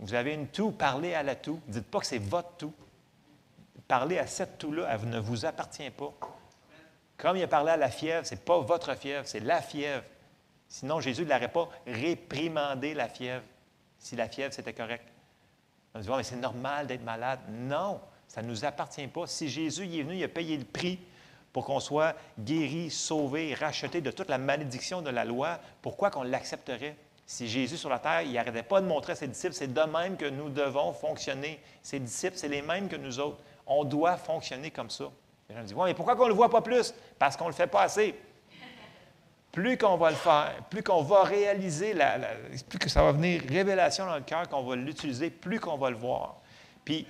[0.00, 1.60] Vous avez une toux, parlez à la toux.
[1.68, 2.74] Dites pas que c'est votre toux.
[3.86, 6.12] Parlez à cette toux-là, elle ne vous appartient pas.
[7.16, 10.02] Comme il a parlé à la fièvre, ce n'est pas votre fièvre, c'est la fièvre.
[10.68, 13.44] Sinon, Jésus ne l'aurait pas réprimandé, la fièvre,
[14.00, 15.06] si la fièvre, c'était correct.
[15.94, 17.38] On dit, mais c'est normal d'être malade.
[17.48, 19.28] Non, ça ne nous appartient pas.
[19.28, 20.98] Si Jésus est venu, il a payé le prix
[21.56, 26.22] pour qu'on soit guéri, sauvé, racheté de toute la malédiction de la loi, pourquoi qu'on
[26.22, 26.96] l'accepterait?
[27.24, 29.80] Si Jésus sur la terre, il n'arrêtait pas de montrer à ses disciples, c'est de
[29.80, 31.58] même que nous devons fonctionner.
[31.82, 33.38] Ses disciples, c'est les mêmes que nous autres.
[33.66, 35.04] On doit fonctionner comme ça.
[35.48, 36.92] Les gens me disent, mais pourquoi qu'on ne le voit pas plus?
[37.18, 38.14] Parce qu'on ne le fait pas assez.
[39.50, 41.96] Plus qu'on va le faire, plus qu'on va réaliser,
[42.68, 45.88] plus que ça va venir révélation dans le cœur, qu'on va l'utiliser, plus qu'on va
[45.88, 46.36] le voir.
[46.84, 47.06] Puis,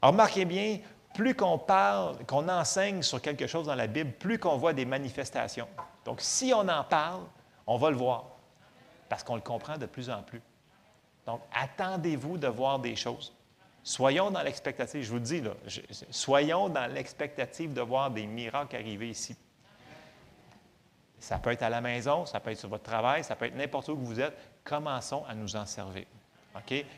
[0.00, 0.78] remarquez bien,
[1.18, 4.84] plus qu'on parle, qu'on enseigne sur quelque chose dans la Bible, plus qu'on voit des
[4.84, 5.66] manifestations.
[6.04, 7.22] Donc, si on en parle,
[7.66, 8.26] on va le voir,
[9.08, 10.40] parce qu'on le comprend de plus en plus.
[11.26, 13.34] Donc, attendez-vous de voir des choses.
[13.82, 15.54] Soyons dans l'expectative, je vous le dis, là,
[16.08, 19.36] soyons dans l'expectative de voir des miracles arriver ici.
[21.18, 23.56] Ça peut être à la maison, ça peut être sur votre travail, ça peut être
[23.56, 24.38] n'importe où que vous êtes.
[24.62, 26.04] Commençons à nous en servir.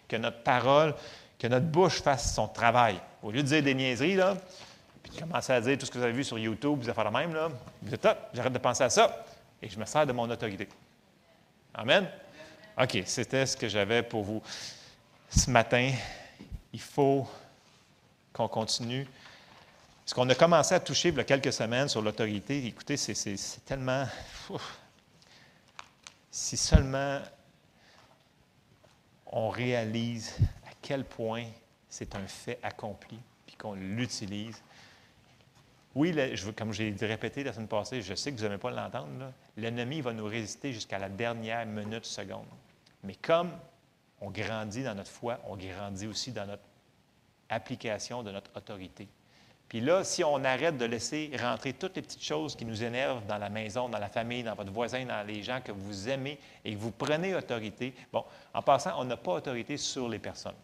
[0.08, 0.94] Que notre parole
[1.40, 3.00] que notre bouche fasse son travail.
[3.22, 4.36] Au lieu de dire des niaiseries, là,
[5.02, 6.94] puis de commencer à dire tout ce que vous avez vu sur YouTube, vous allez
[6.94, 7.48] faire le même, là,
[7.80, 9.24] vous êtes j'arrête de penser à ça
[9.62, 10.68] et je me sers de mon autorité.
[11.72, 12.06] Amen?
[12.78, 14.42] OK, c'était ce que j'avais pour vous
[15.30, 15.92] ce matin.
[16.74, 17.26] Il faut
[18.34, 19.06] qu'on continue.
[20.04, 23.64] Ce qu'on a commencé à toucher il y a quelques semaines sur l'autorité, écoutez, c'est
[23.64, 24.06] tellement.
[26.30, 27.20] si seulement
[29.26, 30.36] on réalise
[30.90, 31.44] quel point
[31.88, 34.60] c'est un fait accompli, puis qu'on l'utilise.
[35.94, 39.32] Oui, je, comme j'ai répété la semaine passée, je sais que vous n'aimez pas l'entendre,
[39.56, 42.48] l'ennemi va nous résister jusqu'à la dernière minute, seconde.
[43.04, 43.52] Mais comme
[44.20, 46.64] on grandit dans notre foi, on grandit aussi dans notre
[47.48, 49.06] application de notre autorité.
[49.68, 53.24] Puis là, si on arrête de laisser rentrer toutes les petites choses qui nous énervent
[53.26, 56.40] dans la maison, dans la famille, dans votre voisin, dans les gens que vous aimez
[56.64, 60.56] et que vous prenez autorité, bon, en passant, on n'a pas autorité sur les personnes.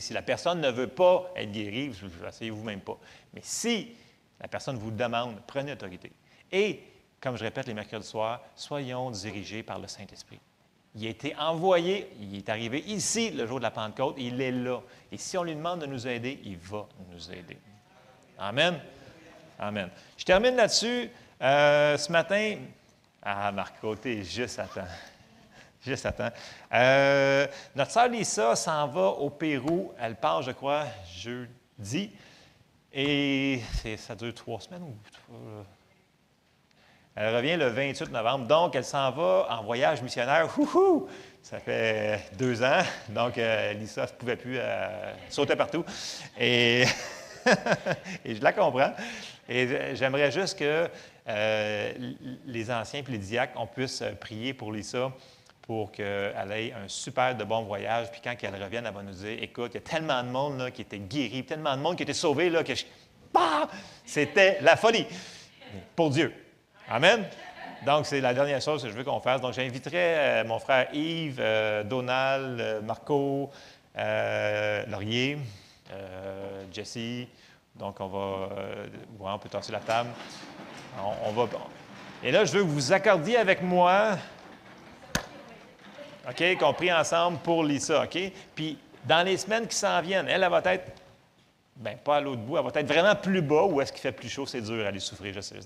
[0.00, 1.92] Si la personne ne veut pas être guérie,
[2.26, 2.98] essayez-vous même pas.
[3.34, 3.94] Mais si
[4.40, 6.12] la personne vous demande, prenez autorité.
[6.50, 6.82] Et,
[7.20, 10.40] comme je répète les mercredis soirs, soyons dirigés par le Saint-Esprit.
[10.94, 14.50] Il a été envoyé, il est arrivé ici le jour de la Pentecôte, il est
[14.50, 14.80] là.
[15.12, 17.58] Et si on lui demande de nous aider, il va nous aider.
[18.38, 18.80] Amen.
[19.58, 19.90] Amen.
[20.16, 21.10] Je termine là-dessus.
[21.42, 22.56] Euh, ce matin,
[23.22, 24.86] ah, Marco, es juste à temps.
[25.86, 26.30] Juste attends.
[26.74, 27.46] Euh,
[27.76, 29.92] notre sœur Lisa s'en va au Pérou.
[30.00, 30.84] Elle part, je crois,
[31.16, 32.10] jeudi.
[32.92, 33.60] Et
[33.96, 34.82] ça dure trois semaines.
[35.32, 35.62] Euh,
[37.14, 38.46] elle revient le 28 novembre.
[38.48, 40.48] Donc, elle s'en va en voyage missionnaire.
[41.40, 44.58] Ça fait deux ans, donc euh, Lisa ne pouvait plus
[45.28, 45.84] sauter partout.
[46.40, 46.84] Et,
[48.24, 48.92] je la comprends.
[49.48, 50.88] Et j'aimerais juste que
[52.46, 55.12] les anciens et les on puisse prier pour Lisa
[55.66, 58.10] pour qu'elle ait un super de bon voyage.
[58.12, 60.58] Puis quand elle revienne, elle va nous dire Écoute, il y a tellement de monde
[60.58, 62.84] là, qui était guéri, tellement de monde qui était sauvé, là, que je...
[64.04, 65.06] c'était la folie
[65.96, 66.32] pour Dieu.
[66.88, 67.24] Amen.
[67.84, 69.40] Donc, c'est la dernière chose que je veux qu'on fasse.
[69.40, 73.50] Donc, j'inviterai euh, mon frère Yves, euh, Donald, euh, Marco,
[74.88, 75.38] Laurier,
[76.72, 77.26] Jesse.
[77.74, 78.48] Donc, on va.
[79.20, 80.10] on peut tasser la table.
[81.24, 81.46] On, va.
[82.22, 84.16] Et là, je veux que vous accordiez avec moi.
[86.28, 86.58] OK?
[86.58, 88.04] Qu'on prie ensemble pour Lisa.
[88.04, 88.18] OK?
[88.54, 90.92] Puis, dans les semaines qui s'en viennent, elle, elle va être
[91.76, 92.56] Bien, pas à l'autre bout.
[92.56, 94.88] Elle va être vraiment plus bas ou est-ce qu'il fait plus chaud, c'est dur à
[94.88, 95.56] aller souffrir, je sais.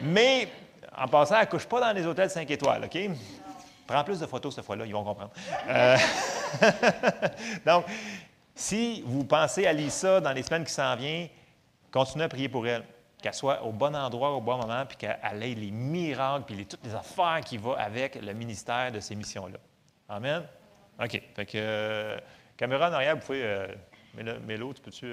[0.00, 0.48] Mais
[0.96, 2.98] en passant, elle ne couche pas dans les hôtels 5 étoiles, OK?
[3.86, 5.32] Prends plus de photos cette fois-là, ils vont comprendre.
[5.68, 5.96] Euh,
[7.66, 7.86] donc,
[8.54, 11.28] si vous pensez à Lisa dans les semaines qui s'en viennent,
[11.90, 12.84] continuez à prier pour elle.
[13.20, 16.84] Qu'elle soit au bon endroit, au bon moment, puis qu'elle ait les miracles, puis toutes
[16.84, 19.58] les affaires qui vont avec le ministère de ces missions-là.
[20.12, 20.42] Amen?
[21.02, 21.22] OK.
[21.34, 22.18] Fait que, euh,
[22.58, 23.42] caméra en arrière, vous pouvez.
[23.44, 23.66] Euh,
[24.46, 25.06] mais l'autre, peux-tu.